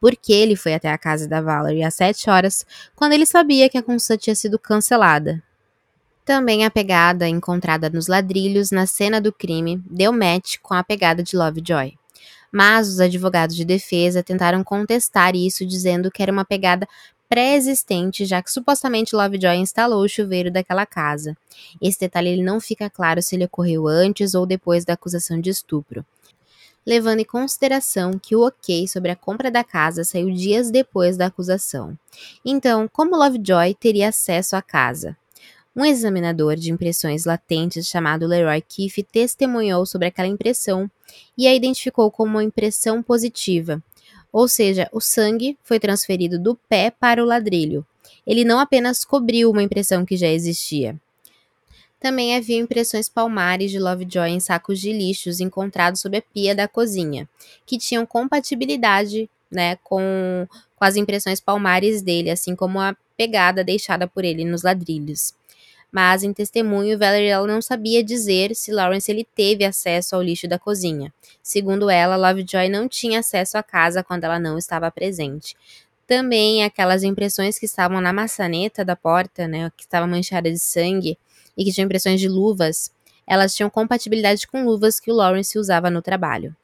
por 0.00 0.14
que 0.16 0.32
ele 0.32 0.54
foi 0.54 0.74
até 0.74 0.90
a 0.90 0.98
casa 0.98 1.26
da 1.26 1.40
Valerie 1.40 1.82
às 1.82 1.94
sete 1.94 2.28
horas, 2.28 2.66
quando 2.94 3.14
ele 3.14 3.24
sabia 3.24 3.70
que 3.70 3.78
a 3.78 3.82
consulta 3.82 4.18
tinha 4.18 4.36
sido 4.36 4.58
cancelada. 4.58 5.42
Também 6.24 6.64
a 6.64 6.70
pegada 6.70 7.28
encontrada 7.28 7.88
nos 7.88 8.06
ladrilhos 8.06 8.70
na 8.70 8.86
cena 8.86 9.20
do 9.20 9.32
crime 9.32 9.82
deu 9.90 10.12
match 10.12 10.56
com 10.62 10.74
a 10.74 10.84
pegada 10.84 11.22
de 11.22 11.36
Lovejoy. 11.36 11.94
Mas 12.52 12.88
os 12.88 13.00
advogados 13.00 13.56
de 13.56 13.64
defesa 13.64 14.22
tentaram 14.22 14.62
contestar 14.62 15.34
isso, 15.34 15.66
dizendo 15.66 16.10
que 16.10 16.22
era 16.22 16.30
uma 16.30 16.44
pegada 16.44 16.86
pré-existente, 17.34 18.24
já 18.24 18.40
que 18.40 18.48
supostamente 18.48 19.16
Lovejoy 19.16 19.56
instalou 19.56 20.04
o 20.04 20.08
chuveiro 20.08 20.52
daquela 20.52 20.86
casa. 20.86 21.36
Esse 21.82 21.98
detalhe 21.98 22.28
ele 22.28 22.44
não 22.44 22.60
fica 22.60 22.88
claro 22.88 23.20
se 23.20 23.34
ele 23.34 23.46
ocorreu 23.46 23.88
antes 23.88 24.34
ou 24.34 24.46
depois 24.46 24.84
da 24.84 24.92
acusação 24.92 25.40
de 25.40 25.50
estupro 25.50 26.06
levando 26.86 27.20
em 27.20 27.24
consideração 27.24 28.18
que 28.18 28.36
o 28.36 28.46
ok 28.46 28.86
sobre 28.86 29.10
a 29.10 29.16
compra 29.16 29.50
da 29.50 29.64
casa 29.64 30.04
saiu 30.04 30.30
dias 30.30 30.70
depois 30.70 31.16
da 31.16 31.24
acusação. 31.26 31.96
Então, 32.44 32.86
como 32.86 33.16
Lovejoy 33.16 33.74
teria 33.74 34.10
acesso 34.10 34.54
à 34.54 34.60
casa? 34.60 35.16
Um 35.74 35.82
examinador 35.82 36.56
de 36.56 36.70
impressões 36.70 37.24
latentes 37.24 37.86
chamado 37.86 38.26
Leroy 38.26 38.60
Keefe 38.60 39.02
testemunhou 39.02 39.86
sobre 39.86 40.08
aquela 40.08 40.28
impressão 40.28 40.90
e 41.38 41.48
a 41.48 41.54
identificou 41.54 42.10
como 42.10 42.32
uma 42.32 42.44
impressão 42.44 43.02
positiva, 43.02 43.82
ou 44.34 44.48
seja, 44.48 44.88
o 44.92 45.00
sangue 45.00 45.56
foi 45.62 45.78
transferido 45.78 46.40
do 46.40 46.56
pé 46.68 46.90
para 46.90 47.22
o 47.22 47.24
ladrilho. 47.24 47.86
Ele 48.26 48.44
não 48.44 48.58
apenas 48.58 49.04
cobriu 49.04 49.48
uma 49.48 49.62
impressão 49.62 50.04
que 50.04 50.16
já 50.16 50.26
existia. 50.26 51.00
Também 52.00 52.34
havia 52.34 52.58
impressões 52.58 53.08
palmares 53.08 53.70
de 53.70 53.78
Lovejoy 53.78 54.30
em 54.30 54.40
sacos 54.40 54.80
de 54.80 54.92
lixos 54.92 55.38
encontrados 55.38 56.00
sob 56.00 56.16
a 56.16 56.22
pia 56.22 56.52
da 56.52 56.66
cozinha, 56.66 57.28
que 57.64 57.78
tinham 57.78 58.04
compatibilidade 58.04 59.30
né, 59.48 59.76
com, 59.84 60.48
com 60.74 60.84
as 60.84 60.96
impressões 60.96 61.38
palmares 61.38 62.02
dele, 62.02 62.28
assim 62.28 62.56
como 62.56 62.80
a 62.80 62.96
pegada 63.16 63.62
deixada 63.62 64.08
por 64.08 64.24
ele 64.24 64.44
nos 64.44 64.64
ladrilhos. 64.64 65.32
Mas 65.94 66.24
em 66.24 66.32
testemunho, 66.32 66.98
Valerie 66.98 67.46
não 67.46 67.62
sabia 67.62 68.02
dizer 68.02 68.56
se 68.56 68.72
Lawrence 68.72 69.08
ele 69.08 69.24
teve 69.24 69.64
acesso 69.64 70.16
ao 70.16 70.22
lixo 70.22 70.48
da 70.48 70.58
cozinha. 70.58 71.14
Segundo 71.40 71.88
ela, 71.88 72.16
Lovejoy 72.16 72.68
não 72.68 72.88
tinha 72.88 73.20
acesso 73.20 73.56
à 73.56 73.62
casa 73.62 74.02
quando 74.02 74.24
ela 74.24 74.40
não 74.40 74.58
estava 74.58 74.90
presente. 74.90 75.54
Também 76.04 76.64
aquelas 76.64 77.04
impressões 77.04 77.60
que 77.60 77.66
estavam 77.66 78.00
na 78.00 78.12
maçaneta 78.12 78.84
da 78.84 78.96
porta, 78.96 79.46
né, 79.46 79.70
que 79.76 79.84
estava 79.84 80.04
manchada 80.04 80.50
de 80.50 80.58
sangue, 80.58 81.16
e 81.56 81.64
que 81.64 81.70
tinham 81.70 81.84
impressões 81.84 82.20
de 82.20 82.28
luvas, 82.28 82.90
elas 83.24 83.54
tinham 83.54 83.70
compatibilidade 83.70 84.48
com 84.48 84.64
luvas 84.64 84.98
que 84.98 85.12
o 85.12 85.14
Lawrence 85.14 85.56
usava 85.56 85.90
no 85.90 86.02
trabalho. 86.02 86.56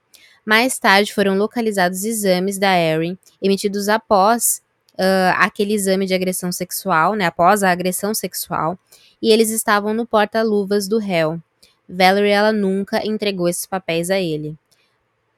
Mais 0.45 0.77
tarde 0.77 1.15
foram 1.15 1.39
localizados 1.39 2.03
exames 2.03 2.59
da 2.59 2.77
Erin 2.77 3.17
emitidos 3.41 3.89
após 3.89 4.61
uh, 5.01 5.35
aquele 5.39 5.75
exame 5.75 6.07
de 6.07 6.15
agressão 6.15 6.53
sexual, 6.53 7.15
né, 7.15 7.25
após 7.25 7.63
a 7.63 7.71
agressão 7.71 8.15
sexual, 8.15 8.79
e 9.21 9.33
eles 9.33 9.51
estavam 9.51 9.95
no 9.95 10.07
porta-luvas 10.07 10.87
do 10.87 10.99
réu. 10.99 11.41
Valerie 11.89 12.31
ela 12.31 12.53
nunca 12.53 13.05
entregou 13.05 13.49
esses 13.49 13.67
papéis 13.67 14.11
a 14.11 14.21
ele. 14.21 14.57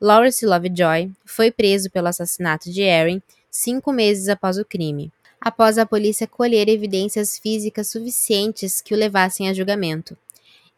Lawrence 0.01 0.45
Lovejoy 0.45 1.11
foi 1.25 1.51
preso 1.51 1.91
pelo 1.91 2.09
assassinato 2.09 2.71
de 2.71 2.83
Erin 2.83 3.23
cinco 3.51 3.93
meses 3.93 4.29
após 4.29 4.59
o 4.59 4.65
crime 4.65 5.13
após 5.45 5.77
a 5.77 5.85
polícia 5.85 6.27
colher 6.27 6.69
evidências 6.69 7.37
físicas 7.37 7.89
suficientes 7.89 8.81
que 8.81 8.95
o 8.95 8.97
levassem 8.97 9.49
a 9.49 9.53
julgamento. 9.53 10.17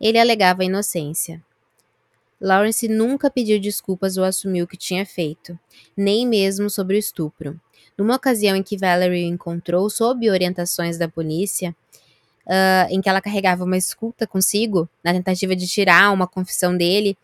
Ele 0.01 0.19
alegava 0.19 0.65
inocência. 0.65 1.43
Lawrence 2.45 2.87
nunca 2.89 3.31
pediu 3.31 3.59
desculpas 3.59 4.19
ou 4.19 4.25
assumiu 4.25 4.67
o 4.67 4.69
que 4.69 4.77
tinha 4.77 5.07
feito, 5.07 5.59
nem 5.97 6.29
mesmo 6.29 6.69
sobre 6.69 6.95
o 6.95 6.99
estupro. 6.99 7.59
Numa 7.97 8.17
ocasião 8.17 8.55
em 8.55 8.63
que 8.63 8.77
Valerie 8.77 9.25
o 9.25 9.35
encontrou 9.35 9.89
sob 9.89 10.29
orientações 10.31 10.99
da 10.99 11.09
polícia, 11.09 11.75
uh, 12.47 12.91
em 12.91 13.01
que 13.01 13.09
ela 13.09 13.23
carregava 13.23 13.65
uma 13.65 13.79
escuta 13.79 14.27
consigo, 14.27 14.87
na 15.03 15.15
tentativa 15.15 15.57
de 15.57 15.67
tirar 15.67 16.13
uma 16.13 16.27
confissão 16.27 16.77
dele, 16.77 17.17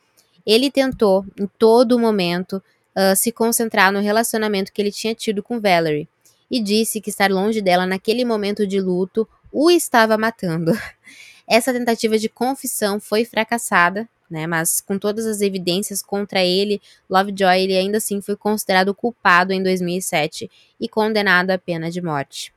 ele 0.46 0.70
tentou, 0.70 1.26
em 1.38 1.46
todo 1.58 1.98
momento, 1.98 2.62
uh, 2.96 3.14
se 3.14 3.30
concentrar 3.30 3.92
no 3.92 4.00
relacionamento 4.00 4.72
que 4.72 4.80
ele 4.80 4.90
tinha 4.90 5.14
tido 5.14 5.42
com 5.42 5.60
Valerie, 5.60 6.08
e 6.50 6.60
disse 6.60 6.98
que 6.98 7.10
estar 7.10 7.30
longe 7.30 7.60
dela 7.60 7.84
naquele 7.84 8.24
momento 8.24 8.66
de 8.66 8.80
luto 8.80 9.28
o 9.52 9.70
estava 9.70 10.16
matando. 10.16 10.72
Essa 11.46 11.74
tentativa 11.74 12.16
de 12.16 12.28
confissão 12.30 12.98
foi 12.98 13.26
fracassada, 13.26 14.08
né, 14.30 14.46
mas 14.46 14.80
com 14.80 14.98
todas 14.98 15.26
as 15.26 15.40
evidências 15.40 16.02
contra 16.02 16.44
ele, 16.44 16.80
Lovejoy 17.08 17.60
ele 17.62 17.76
ainda 17.76 17.98
assim 17.98 18.20
foi 18.20 18.36
considerado 18.36 18.94
culpado 18.94 19.52
em 19.52 19.62
2007 19.62 20.50
e 20.78 20.88
condenado 20.88 21.50
à 21.50 21.58
pena 21.58 21.90
de 21.90 22.00
morte. 22.00 22.52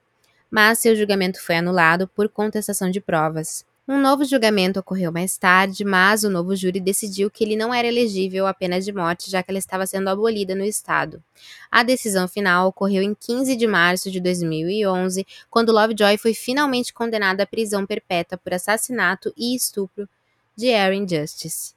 Mas 0.52 0.80
seu 0.80 0.96
julgamento 0.96 1.42
foi 1.42 1.56
anulado 1.56 2.08
por 2.08 2.30
contestação 2.30 2.92
de 2.92 3.02
provas. 3.02 3.66
Um 3.86 4.00
novo 4.00 4.24
julgamento 4.24 4.80
ocorreu 4.80 5.12
mais 5.12 5.38
tarde, 5.38 5.84
mas 5.84 6.24
o 6.24 6.30
novo 6.30 6.56
júri 6.56 6.80
decidiu 6.80 7.30
que 7.30 7.44
ele 7.44 7.58
não 7.58 7.74
era 7.74 7.86
elegível 7.86 8.48
à 8.48 8.54
pena 8.54 8.80
de 8.80 8.94
morte, 8.94 9.30
já 9.30 9.44
que 9.44 9.52
ela 9.52 9.60
estava 9.60 9.86
sendo 9.86 10.08
abolida 10.08 10.56
no 10.56 10.64
estado. 10.64 11.22
A 11.70 11.84
decisão 11.84 12.26
final 12.26 12.70
ocorreu 12.70 13.04
em 13.04 13.14
15 13.14 13.58
de 13.58 13.68
março 13.68 14.10
de 14.10 14.22
2011, 14.22 15.28
quando 15.50 15.74
Lovejoy 15.74 16.18
foi 16.18 16.34
finalmente 16.34 16.94
condenada 16.94 17.44
à 17.44 17.46
prisão 17.46 17.86
perpétua 17.86 18.38
por 18.38 18.54
assassinato 18.54 19.34
e 19.36 19.54
estupro 19.54 20.08
de 20.56 20.68
Erin 20.68 21.08
Justice. 21.08 21.74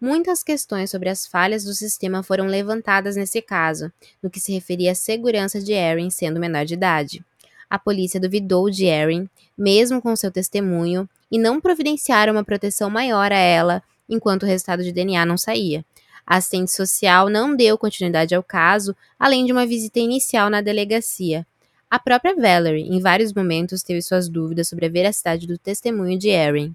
Muitas 0.00 0.42
questões 0.42 0.90
sobre 0.90 1.08
as 1.08 1.26
falhas 1.26 1.62
do 1.62 1.72
sistema 1.72 2.22
foram 2.22 2.46
levantadas 2.46 3.14
nesse 3.14 3.40
caso, 3.40 3.92
no 4.22 4.28
que 4.28 4.40
se 4.40 4.52
referia 4.52 4.92
à 4.92 4.94
segurança 4.94 5.60
de 5.60 5.72
Erin 5.72 6.10
sendo 6.10 6.40
menor 6.40 6.64
de 6.64 6.74
idade. 6.74 7.24
A 7.70 7.78
polícia 7.78 8.18
duvidou 8.18 8.68
de 8.68 8.84
Erin, 8.84 9.28
mesmo 9.56 10.02
com 10.02 10.14
seu 10.16 10.30
testemunho, 10.30 11.08
e 11.30 11.38
não 11.38 11.60
providenciaram 11.60 12.32
uma 12.32 12.44
proteção 12.44 12.90
maior 12.90 13.32
a 13.32 13.38
ela 13.38 13.82
enquanto 14.08 14.42
o 14.42 14.46
resultado 14.46 14.82
de 14.82 14.92
DNA 14.92 15.24
não 15.24 15.38
saía. 15.38 15.84
A 16.26 16.36
assistente 16.36 16.70
social 16.72 17.28
não 17.28 17.56
deu 17.56 17.78
continuidade 17.78 18.34
ao 18.34 18.42
caso, 18.42 18.94
além 19.18 19.46
de 19.46 19.52
uma 19.52 19.66
visita 19.66 20.00
inicial 20.00 20.50
na 20.50 20.60
delegacia. 20.60 21.46
A 21.88 21.98
própria 21.98 22.34
Valerie, 22.34 22.88
em 22.88 23.00
vários 23.00 23.32
momentos, 23.32 23.82
teve 23.82 24.02
suas 24.02 24.28
dúvidas 24.28 24.68
sobre 24.68 24.86
a 24.86 24.90
veracidade 24.90 25.46
do 25.46 25.58
testemunho 25.58 26.18
de 26.18 26.28
Erin. 26.28 26.74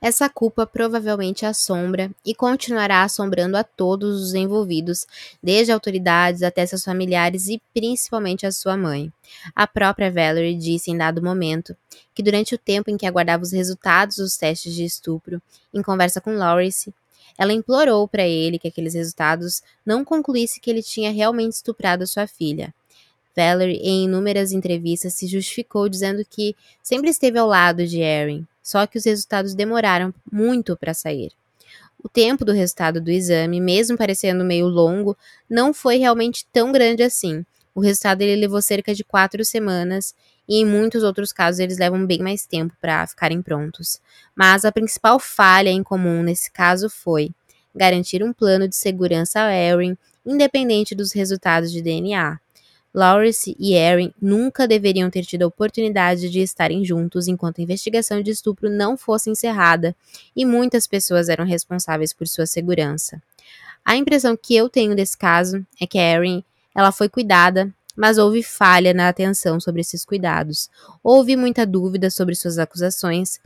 Essa 0.00 0.28
culpa 0.28 0.66
provavelmente 0.66 1.44
assombra 1.44 2.10
e 2.24 2.34
continuará 2.34 3.02
assombrando 3.02 3.56
a 3.56 3.62
todos 3.62 4.22
os 4.22 4.34
envolvidos, 4.34 5.06
desde 5.42 5.72
autoridades 5.72 6.42
até 6.42 6.64
seus 6.64 6.84
familiares 6.84 7.48
e 7.48 7.60
principalmente 7.74 8.46
a 8.46 8.52
sua 8.52 8.76
mãe. 8.76 9.12
A 9.54 9.66
própria 9.66 10.10
Valerie 10.10 10.56
disse 10.56 10.90
em 10.90 10.96
dado 10.96 11.22
momento 11.22 11.76
que 12.14 12.22
durante 12.22 12.54
o 12.54 12.58
tempo 12.58 12.90
em 12.90 12.96
que 12.96 13.06
aguardava 13.06 13.42
os 13.42 13.52
resultados 13.52 14.16
dos 14.16 14.36
testes 14.36 14.74
de 14.74 14.84
estupro, 14.84 15.40
em 15.72 15.82
conversa 15.82 16.20
com 16.20 16.34
Lawrence, 16.34 16.94
ela 17.38 17.52
implorou 17.52 18.06
para 18.08 18.26
ele 18.26 18.58
que 18.58 18.68
aqueles 18.68 18.94
resultados 18.94 19.62
não 19.84 20.04
concluíssem 20.04 20.60
que 20.60 20.70
ele 20.70 20.82
tinha 20.82 21.10
realmente 21.10 21.52
estuprado 21.52 22.06
sua 22.06 22.26
filha. 22.26 22.74
Valerie, 23.36 23.80
em 23.82 24.04
inúmeras 24.04 24.52
entrevistas, 24.52 25.14
se 25.14 25.26
justificou 25.26 25.88
dizendo 25.88 26.24
que 26.28 26.54
sempre 26.82 27.10
esteve 27.10 27.38
ao 27.38 27.46
lado 27.46 27.86
de 27.86 28.00
Erin, 28.00 28.46
só 28.62 28.86
que 28.86 28.98
os 28.98 29.04
resultados 29.04 29.54
demoraram 29.54 30.12
muito 30.30 30.76
para 30.76 30.94
sair. 30.94 31.32
O 32.02 32.08
tempo 32.08 32.44
do 32.44 32.52
resultado 32.52 33.00
do 33.00 33.10
exame, 33.10 33.60
mesmo 33.60 33.96
parecendo 33.96 34.44
meio 34.44 34.66
longo, 34.66 35.16
não 35.48 35.74
foi 35.74 35.96
realmente 35.96 36.46
tão 36.52 36.72
grande 36.72 37.02
assim. 37.02 37.44
O 37.74 37.80
resultado 37.80 38.22
ele 38.22 38.40
levou 38.40 38.60
cerca 38.62 38.94
de 38.94 39.04
quatro 39.04 39.44
semanas 39.44 40.14
e 40.48 40.56
em 40.56 40.66
muitos 40.66 41.02
outros 41.02 41.32
casos 41.32 41.60
eles 41.60 41.78
levam 41.78 42.04
bem 42.06 42.18
mais 42.20 42.46
tempo 42.46 42.74
para 42.80 43.06
ficarem 43.06 43.42
prontos. 43.42 44.00
Mas 44.34 44.64
a 44.64 44.72
principal 44.72 45.20
falha 45.20 45.68
em 45.68 45.82
comum 45.82 46.22
nesse 46.22 46.50
caso 46.50 46.88
foi 46.88 47.30
garantir 47.74 48.24
um 48.24 48.32
plano 48.32 48.66
de 48.66 48.74
segurança 48.74 49.42
a 49.42 49.54
Erin, 49.54 49.96
independente 50.26 50.94
dos 50.94 51.12
resultados 51.12 51.70
de 51.70 51.80
DNA. 51.80 52.38
Lawrence 52.92 53.56
e 53.58 53.74
Erin 53.74 54.12
nunca 54.20 54.66
deveriam 54.66 55.08
ter 55.08 55.24
tido 55.24 55.42
a 55.42 55.46
oportunidade 55.46 56.28
de 56.28 56.40
estarem 56.40 56.84
juntos 56.84 57.28
enquanto 57.28 57.60
a 57.60 57.62
investigação 57.62 58.20
de 58.20 58.30
estupro 58.30 58.68
não 58.68 58.96
fosse 58.96 59.30
encerrada, 59.30 59.94
e 60.34 60.44
muitas 60.44 60.86
pessoas 60.86 61.28
eram 61.28 61.44
responsáveis 61.44 62.12
por 62.12 62.26
sua 62.26 62.46
segurança. 62.46 63.22
A 63.84 63.96
impressão 63.96 64.36
que 64.36 64.54
eu 64.56 64.68
tenho 64.68 64.94
desse 64.94 65.16
caso 65.16 65.64
é 65.80 65.86
que 65.86 65.98
Erin, 65.98 66.44
ela 66.74 66.92
foi 66.92 67.08
cuidada, 67.08 67.72
mas 67.96 68.18
houve 68.18 68.42
falha 68.42 68.94
na 68.94 69.08
atenção 69.08 69.60
sobre 69.60 69.80
esses 69.80 70.04
cuidados. 70.04 70.70
Houve 71.02 71.36
muita 71.36 71.66
dúvida 71.66 72.10
sobre 72.10 72.34
suas 72.34 72.58
acusações, 72.58 73.40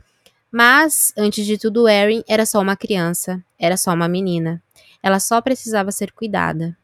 mas 0.51 1.11
antes 1.17 1.45
de 1.45 1.57
tudo, 1.57 1.87
Erin 1.87 2.23
era 2.27 2.45
só 2.45 2.61
uma 2.61 2.75
criança, 2.75 3.43
era 3.59 3.75
só 3.75 3.93
uma 3.93 4.07
menina. 4.07 4.61
Ela 5.03 5.19
só 5.19 5.41
precisava 5.41 5.91
ser 5.91 6.11
cuidada. 6.11 6.77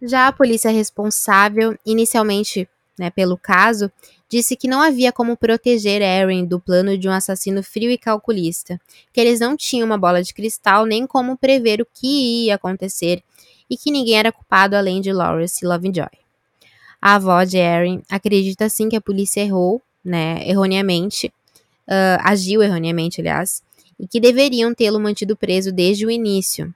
Já 0.00 0.28
a 0.28 0.32
polícia 0.32 0.70
responsável, 0.70 1.76
inicialmente 1.84 2.68
né, 2.98 3.10
pelo 3.10 3.38
caso, 3.38 3.90
disse 4.28 4.56
que 4.56 4.68
não 4.68 4.82
havia 4.82 5.12
como 5.12 5.36
proteger 5.36 6.02
Erin 6.02 6.44
do 6.44 6.58
plano 6.58 6.98
de 6.98 7.08
um 7.08 7.12
assassino 7.12 7.62
frio 7.62 7.90
e 7.90 7.96
calculista, 7.96 8.80
que 9.12 9.20
eles 9.20 9.40
não 9.40 9.56
tinham 9.56 9.86
uma 9.86 9.96
bola 9.96 10.22
de 10.22 10.34
cristal 10.34 10.84
nem 10.84 11.06
como 11.06 11.36
prever 11.36 11.80
o 11.80 11.86
que 11.86 12.46
ia 12.46 12.56
acontecer 12.56 13.22
e 13.70 13.76
que 13.76 13.90
ninguém 13.90 14.18
era 14.18 14.32
culpado 14.32 14.74
além 14.76 15.00
de 15.00 15.12
Lawrence 15.12 15.64
Lovejoy. 15.64 16.08
A 17.00 17.14
avó 17.14 17.44
de 17.44 17.56
Erin 17.56 18.02
acredita 18.08 18.68
sim 18.68 18.88
que 18.88 18.96
a 18.96 19.00
polícia 19.00 19.40
errou, 19.40 19.80
né, 20.04 20.46
erroneamente, 20.48 21.28
uh, 21.86 22.18
agiu 22.24 22.62
erroneamente, 22.62 23.20
aliás, 23.20 23.62
e 24.00 24.08
que 24.08 24.20
deveriam 24.20 24.74
tê-lo 24.74 24.98
mantido 24.98 25.36
preso 25.36 25.70
desde 25.70 26.04
o 26.04 26.10
início, 26.10 26.74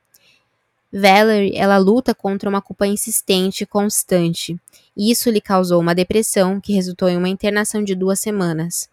Valerie, 0.92 1.56
ela 1.56 1.78
luta 1.78 2.14
contra 2.14 2.48
uma 2.50 2.60
culpa 2.60 2.86
insistente 2.86 3.62
e 3.62 3.66
constante. 3.66 4.60
Isso 4.94 5.30
lhe 5.30 5.40
causou 5.40 5.80
uma 5.80 5.94
depressão 5.94 6.60
que 6.60 6.74
resultou 6.74 7.08
em 7.08 7.16
uma 7.16 7.30
internação 7.30 7.82
de 7.82 7.94
duas 7.94 8.20
semanas. 8.20 8.90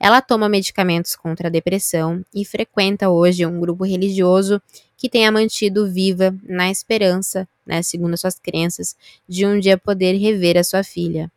Ela 0.00 0.22
toma 0.22 0.48
medicamentos 0.48 1.14
contra 1.14 1.48
a 1.48 1.50
depressão 1.50 2.24
e 2.34 2.44
frequenta 2.44 3.10
hoje 3.10 3.44
um 3.44 3.60
grupo 3.60 3.84
religioso 3.84 4.60
que 4.96 5.08
tem 5.08 5.26
a 5.26 5.30
mantido 5.30 5.86
viva 5.86 6.34
na 6.42 6.70
esperança, 6.70 7.46
né, 7.66 7.82
segundo 7.82 8.16
suas 8.16 8.38
crenças, 8.38 8.96
de 9.28 9.44
um 9.46 9.60
dia 9.60 9.76
poder 9.76 10.14
rever 10.14 10.56
a 10.56 10.64
sua 10.64 10.82
filha. 10.82 11.30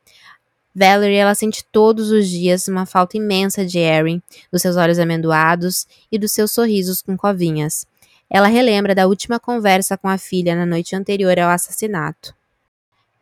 Valerie 0.73 1.15
ela 1.17 1.35
sente 1.35 1.63
todos 1.71 2.09
os 2.09 2.27
dias 2.27 2.67
uma 2.67 2.85
falta 2.85 3.17
imensa 3.17 3.65
de 3.65 3.79
Erin, 3.79 4.21
dos 4.51 4.61
seus 4.61 4.77
olhos 4.77 4.97
amendoados 4.97 5.85
e 6.11 6.17
dos 6.17 6.31
seus 6.31 6.51
sorrisos 6.51 7.01
com 7.01 7.15
covinhas. 7.15 7.85
Ela 8.29 8.47
relembra 8.47 8.95
da 8.95 9.07
última 9.07 9.39
conversa 9.39 9.97
com 9.97 10.07
a 10.07 10.17
filha 10.17 10.55
na 10.55 10.65
noite 10.65 10.95
anterior 10.95 11.37
ao 11.39 11.49
assassinato. 11.49 12.33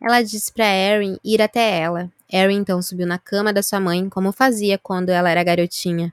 Ela 0.00 0.22
disse 0.22 0.52
para 0.52 0.66
Erin 0.66 1.18
ir 1.24 1.40
até 1.40 1.78
ela. 1.78 2.10
Erin 2.30 2.56
então 2.56 2.80
subiu 2.82 3.06
na 3.06 3.18
cama 3.18 3.52
da 3.52 3.62
sua 3.62 3.80
mãe, 3.80 4.08
como 4.08 4.32
fazia 4.32 4.78
quando 4.78 5.10
ela 5.10 5.30
era 5.30 5.44
garotinha. 5.44 6.12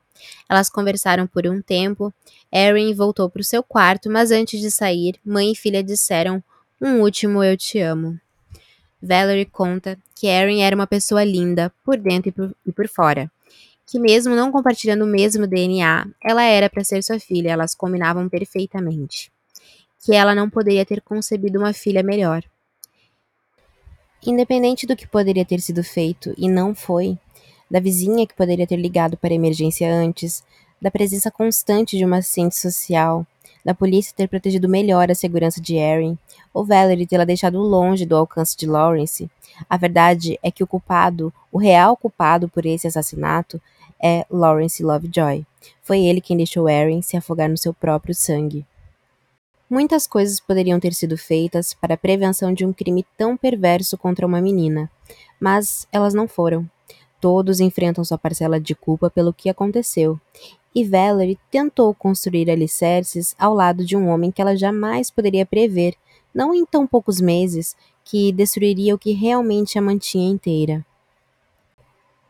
Elas 0.49 0.69
conversaram 0.69 1.25
por 1.25 1.47
um 1.47 1.61
tempo. 1.61 2.13
Erin 2.51 2.93
voltou 2.93 3.29
para 3.29 3.41
o 3.41 3.45
seu 3.45 3.63
quarto, 3.63 4.09
mas 4.09 4.31
antes 4.31 4.59
de 4.59 4.69
sair, 4.69 5.15
mãe 5.25 5.51
e 5.51 5.55
filha 5.55 5.83
disseram 5.83 6.43
um 6.79 7.01
último 7.01 7.43
eu 7.43 7.57
te 7.57 7.79
amo. 7.79 8.19
Valerie 9.01 9.45
conta 9.45 9.97
que 10.13 10.27
Erin 10.27 10.61
era 10.61 10.75
uma 10.75 10.85
pessoa 10.85 11.23
linda, 11.23 11.71
por 11.83 11.97
dentro 11.97 12.29
e 12.29 12.31
por, 12.31 12.55
e 12.67 12.71
por 12.71 12.87
fora 12.87 13.31
que 13.91 13.99
mesmo 13.99 14.33
não 14.33 14.53
compartilhando 14.53 15.03
o 15.03 15.07
mesmo 15.07 15.45
DNA, 15.45 16.07
ela 16.23 16.43
era 16.43 16.69
para 16.69 16.81
ser 16.81 17.03
sua 17.03 17.19
filha, 17.19 17.49
elas 17.49 17.75
combinavam 17.75 18.29
perfeitamente. 18.29 19.29
Que 19.99 20.15
ela 20.15 20.33
não 20.33 20.49
poderia 20.49 20.85
ter 20.85 21.01
concebido 21.01 21.59
uma 21.59 21.73
filha 21.73 22.01
melhor. 22.01 22.41
Independente 24.25 24.87
do 24.87 24.95
que 24.95 25.05
poderia 25.05 25.43
ter 25.43 25.59
sido 25.59 25.83
feito 25.83 26.33
e 26.37 26.47
não 26.47 26.73
foi, 26.73 27.17
da 27.69 27.81
vizinha 27.81 28.25
que 28.25 28.33
poderia 28.33 28.65
ter 28.65 28.77
ligado 28.77 29.17
para 29.17 29.33
a 29.33 29.35
emergência 29.35 29.93
antes, 29.93 30.41
da 30.81 30.89
presença 30.89 31.29
constante 31.29 31.97
de 31.97 32.05
uma 32.05 32.19
assistente 32.19 32.57
social, 32.57 33.27
da 33.63 33.73
polícia 33.73 34.13
ter 34.15 34.29
protegido 34.29 34.69
melhor 34.69 35.11
a 35.11 35.15
segurança 35.15 35.59
de 35.59 35.75
Erin, 35.75 36.17
ou 36.53 36.63
Valerie 36.63 37.05
tê-la 37.05 37.25
deixado 37.25 37.59
longe 37.59 38.05
do 38.05 38.15
alcance 38.15 38.55
de 38.55 38.65
Lawrence, 38.65 39.29
a 39.69 39.77
verdade 39.77 40.39
é 40.41 40.49
que 40.49 40.63
o 40.63 40.67
culpado, 40.67 41.33
o 41.51 41.57
real 41.57 41.95
culpado 41.97 42.47
por 42.47 42.65
esse 42.65 42.87
assassinato, 42.87 43.61
é 44.01 44.25
Lawrence 44.29 44.83
Lovejoy. 44.83 45.45
Foi 45.81 45.99
ele 46.01 46.21
quem 46.21 46.37
deixou 46.37 46.69
Erin 46.69 47.01
se 47.01 47.15
afogar 47.15 47.49
no 47.49 47.57
seu 47.57 47.73
próprio 47.73 48.15
sangue. 48.15 48.65
Muitas 49.69 50.05
coisas 50.05 50.39
poderiam 50.39 50.79
ter 50.79 50.93
sido 50.93 51.17
feitas 51.17 51.73
para 51.73 51.93
a 51.93 51.97
prevenção 51.97 52.53
de 52.53 52.65
um 52.65 52.73
crime 52.73 53.05
tão 53.17 53.37
perverso 53.37 53.97
contra 53.97 54.27
uma 54.27 54.41
menina, 54.41 54.91
mas 55.39 55.87
elas 55.91 56.13
não 56.13 56.27
foram. 56.27 56.69
Todos 57.21 57.59
enfrentam 57.59 58.03
sua 58.03 58.17
parcela 58.17 58.59
de 58.59 58.75
culpa 58.75 59.09
pelo 59.09 59.31
que 59.31 59.49
aconteceu, 59.49 60.19
e 60.73 60.83
Valerie 60.83 61.39
tentou 61.49 61.93
construir 61.93 62.49
alicerces 62.49 63.35
ao 63.37 63.53
lado 63.53 63.85
de 63.85 63.95
um 63.95 64.09
homem 64.09 64.31
que 64.31 64.41
ela 64.41 64.57
jamais 64.57 65.11
poderia 65.11 65.45
prever, 65.45 65.95
não 66.33 66.53
em 66.53 66.65
tão 66.65 66.87
poucos 66.87 67.21
meses, 67.21 67.75
que 68.03 68.31
destruiria 68.31 68.95
o 68.95 68.99
que 68.99 69.11
realmente 69.11 69.77
a 69.77 69.81
mantinha 69.81 70.29
inteira. 70.29 70.85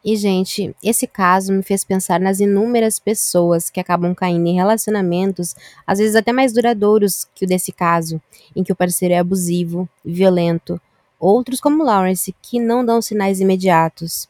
E, 0.03 0.15
gente, 0.15 0.75
esse 0.83 1.05
caso 1.05 1.53
me 1.53 1.61
fez 1.61 1.83
pensar 1.83 2.19
nas 2.19 2.39
inúmeras 2.39 2.97
pessoas 2.97 3.69
que 3.69 3.79
acabam 3.79 4.15
caindo 4.15 4.47
em 4.47 4.55
relacionamentos, 4.55 5.55
às 5.85 5.99
vezes 5.99 6.15
até 6.15 6.31
mais 6.31 6.51
duradouros 6.51 7.27
que 7.35 7.45
o 7.45 7.47
desse 7.47 7.71
caso, 7.71 8.19
em 8.55 8.63
que 8.63 8.71
o 8.71 8.75
parceiro 8.75 9.13
é 9.13 9.19
abusivo, 9.19 9.87
violento, 10.03 10.81
outros 11.19 11.59
como 11.61 11.83
Lawrence, 11.83 12.35
que 12.41 12.59
não 12.59 12.83
dão 12.83 12.99
sinais 12.99 13.39
imediatos. 13.39 14.27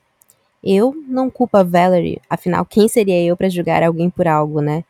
Eu 0.61 0.93
não 1.07 1.29
culpo 1.29 1.55
a 1.57 1.63
Valerie, 1.63 2.21
afinal, 2.29 2.65
quem 2.65 2.89
seria 2.89 3.23
eu 3.23 3.37
para 3.37 3.49
julgar 3.49 3.81
alguém 3.81 4.09
por 4.09 4.27
algo, 4.27 4.59
né? 4.59 4.83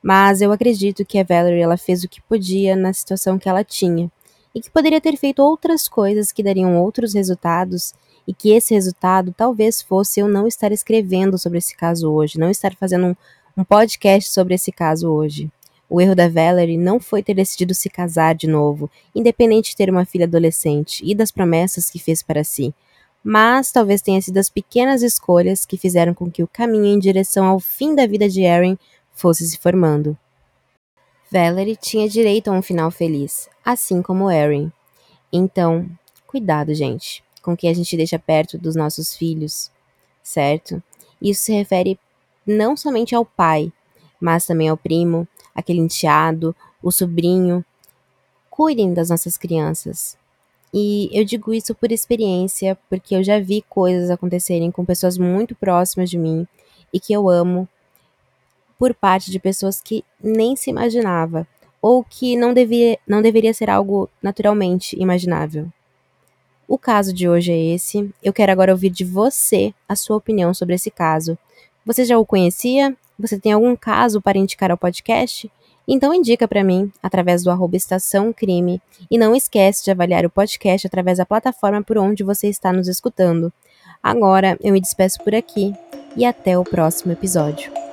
Mas 0.00 0.40
eu 0.40 0.52
acredito 0.52 1.04
que 1.04 1.18
a 1.18 1.24
Valerie 1.24 1.60
ela 1.60 1.76
fez 1.76 2.04
o 2.04 2.08
que 2.08 2.22
podia 2.22 2.76
na 2.76 2.92
situação 2.92 3.36
que 3.36 3.48
ela 3.48 3.64
tinha, 3.64 4.10
e 4.54 4.60
que 4.60 4.70
poderia 4.70 5.00
ter 5.00 5.16
feito 5.16 5.42
outras 5.42 5.88
coisas 5.88 6.32
que 6.32 6.42
dariam 6.42 6.80
outros 6.80 7.14
resultados 7.14 7.94
e 8.26 8.34
que 8.34 8.50
esse 8.50 8.74
resultado 8.74 9.34
talvez 9.36 9.82
fosse 9.82 10.20
eu 10.20 10.28
não 10.28 10.46
estar 10.46 10.72
escrevendo 10.72 11.38
sobre 11.38 11.58
esse 11.58 11.76
caso 11.76 12.10
hoje, 12.10 12.38
não 12.38 12.50
estar 12.50 12.74
fazendo 12.74 13.06
um, 13.06 13.16
um 13.56 13.64
podcast 13.64 14.30
sobre 14.30 14.54
esse 14.54 14.70
caso 14.70 15.08
hoje. 15.08 15.50
O 15.88 16.00
erro 16.00 16.14
da 16.14 16.28
Valerie 16.28 16.76
não 16.76 17.00
foi 17.00 17.22
ter 17.22 17.34
decidido 17.34 17.74
se 17.74 17.90
casar 17.90 18.34
de 18.34 18.46
novo, 18.46 18.88
independente 19.14 19.70
de 19.70 19.76
ter 19.76 19.90
uma 19.90 20.04
filha 20.04 20.24
adolescente 20.24 21.02
e 21.04 21.14
das 21.14 21.32
promessas 21.32 21.90
que 21.90 21.98
fez 21.98 22.22
para 22.22 22.44
si, 22.44 22.72
mas 23.22 23.72
talvez 23.72 24.00
tenha 24.00 24.22
sido 24.22 24.38
as 24.38 24.48
pequenas 24.48 25.02
escolhas 25.02 25.66
que 25.66 25.76
fizeram 25.76 26.14
com 26.14 26.30
que 26.30 26.42
o 26.42 26.48
caminho 26.48 26.86
em 26.86 26.98
direção 26.98 27.46
ao 27.46 27.58
fim 27.58 27.94
da 27.94 28.06
vida 28.06 28.28
de 28.28 28.42
Erin 28.42 28.78
fosse 29.12 29.46
se 29.48 29.58
formando. 29.58 30.16
Valerie 31.30 31.76
tinha 31.76 32.08
direito 32.08 32.48
a 32.48 32.52
um 32.52 32.62
final 32.62 32.90
feliz, 32.90 33.48
assim 33.64 34.00
como 34.00 34.30
Erin. 34.30 34.72
Então, 35.32 35.88
cuidado, 36.26 36.74
gente 36.74 37.22
com 37.42 37.56
quem 37.56 37.70
a 37.70 37.74
gente 37.74 37.96
deixa 37.96 38.18
perto 38.18 38.58
dos 38.58 38.74
nossos 38.74 39.14
filhos, 39.14 39.70
certo? 40.22 40.82
Isso 41.20 41.42
se 41.42 41.52
refere 41.52 41.98
não 42.46 42.76
somente 42.76 43.14
ao 43.14 43.24
pai, 43.24 43.72
mas 44.20 44.46
também 44.46 44.68
ao 44.68 44.76
primo, 44.76 45.26
aquele 45.54 45.80
enteado, 45.80 46.54
o 46.82 46.90
sobrinho. 46.90 47.64
Cuidem 48.48 48.92
das 48.92 49.10
nossas 49.10 49.36
crianças. 49.36 50.18
E 50.72 51.08
eu 51.12 51.24
digo 51.24 51.52
isso 51.52 51.74
por 51.74 51.90
experiência, 51.90 52.78
porque 52.88 53.14
eu 53.14 53.24
já 53.24 53.40
vi 53.40 53.62
coisas 53.68 54.10
acontecerem 54.10 54.70
com 54.70 54.84
pessoas 54.84 55.18
muito 55.18 55.54
próximas 55.54 56.08
de 56.08 56.18
mim 56.18 56.46
e 56.92 57.00
que 57.00 57.12
eu 57.12 57.28
amo 57.28 57.68
por 58.78 58.94
parte 58.94 59.30
de 59.30 59.38
pessoas 59.38 59.80
que 59.80 60.04
nem 60.22 60.54
se 60.56 60.70
imaginava 60.70 61.46
ou 61.82 62.04
que 62.04 62.36
não, 62.36 62.54
devia, 62.54 62.98
não 63.06 63.20
deveria 63.20 63.52
ser 63.52 63.68
algo 63.68 64.08
naturalmente 64.22 65.00
imaginável. 65.00 65.68
O 66.70 66.78
caso 66.78 67.12
de 67.12 67.28
hoje 67.28 67.50
é 67.50 67.74
esse. 67.74 68.08
Eu 68.22 68.32
quero 68.32 68.52
agora 68.52 68.70
ouvir 68.70 68.90
de 68.90 69.04
você 69.04 69.74
a 69.88 69.96
sua 69.96 70.16
opinião 70.16 70.54
sobre 70.54 70.76
esse 70.76 70.88
caso. 70.88 71.36
Você 71.84 72.04
já 72.04 72.16
o 72.16 72.24
conhecia? 72.24 72.96
Você 73.18 73.40
tem 73.40 73.50
algum 73.50 73.74
caso 73.74 74.22
para 74.22 74.38
indicar 74.38 74.70
ao 74.70 74.78
podcast? 74.78 75.50
Então 75.88 76.14
indica 76.14 76.46
para 76.46 76.62
mim 76.62 76.92
através 77.02 77.42
do 77.42 77.50
arroba 77.50 77.76
Estação 77.76 78.32
Crime 78.32 78.80
e 79.10 79.18
não 79.18 79.34
esquece 79.34 79.82
de 79.82 79.90
avaliar 79.90 80.24
o 80.24 80.30
podcast 80.30 80.86
através 80.86 81.18
da 81.18 81.26
plataforma 81.26 81.82
por 81.82 81.98
onde 81.98 82.22
você 82.22 82.46
está 82.46 82.72
nos 82.72 82.86
escutando. 82.86 83.52
Agora 84.00 84.56
eu 84.60 84.72
me 84.72 84.80
despeço 84.80 85.18
por 85.24 85.34
aqui 85.34 85.74
e 86.16 86.24
até 86.24 86.56
o 86.56 86.62
próximo 86.62 87.10
episódio. 87.10 87.89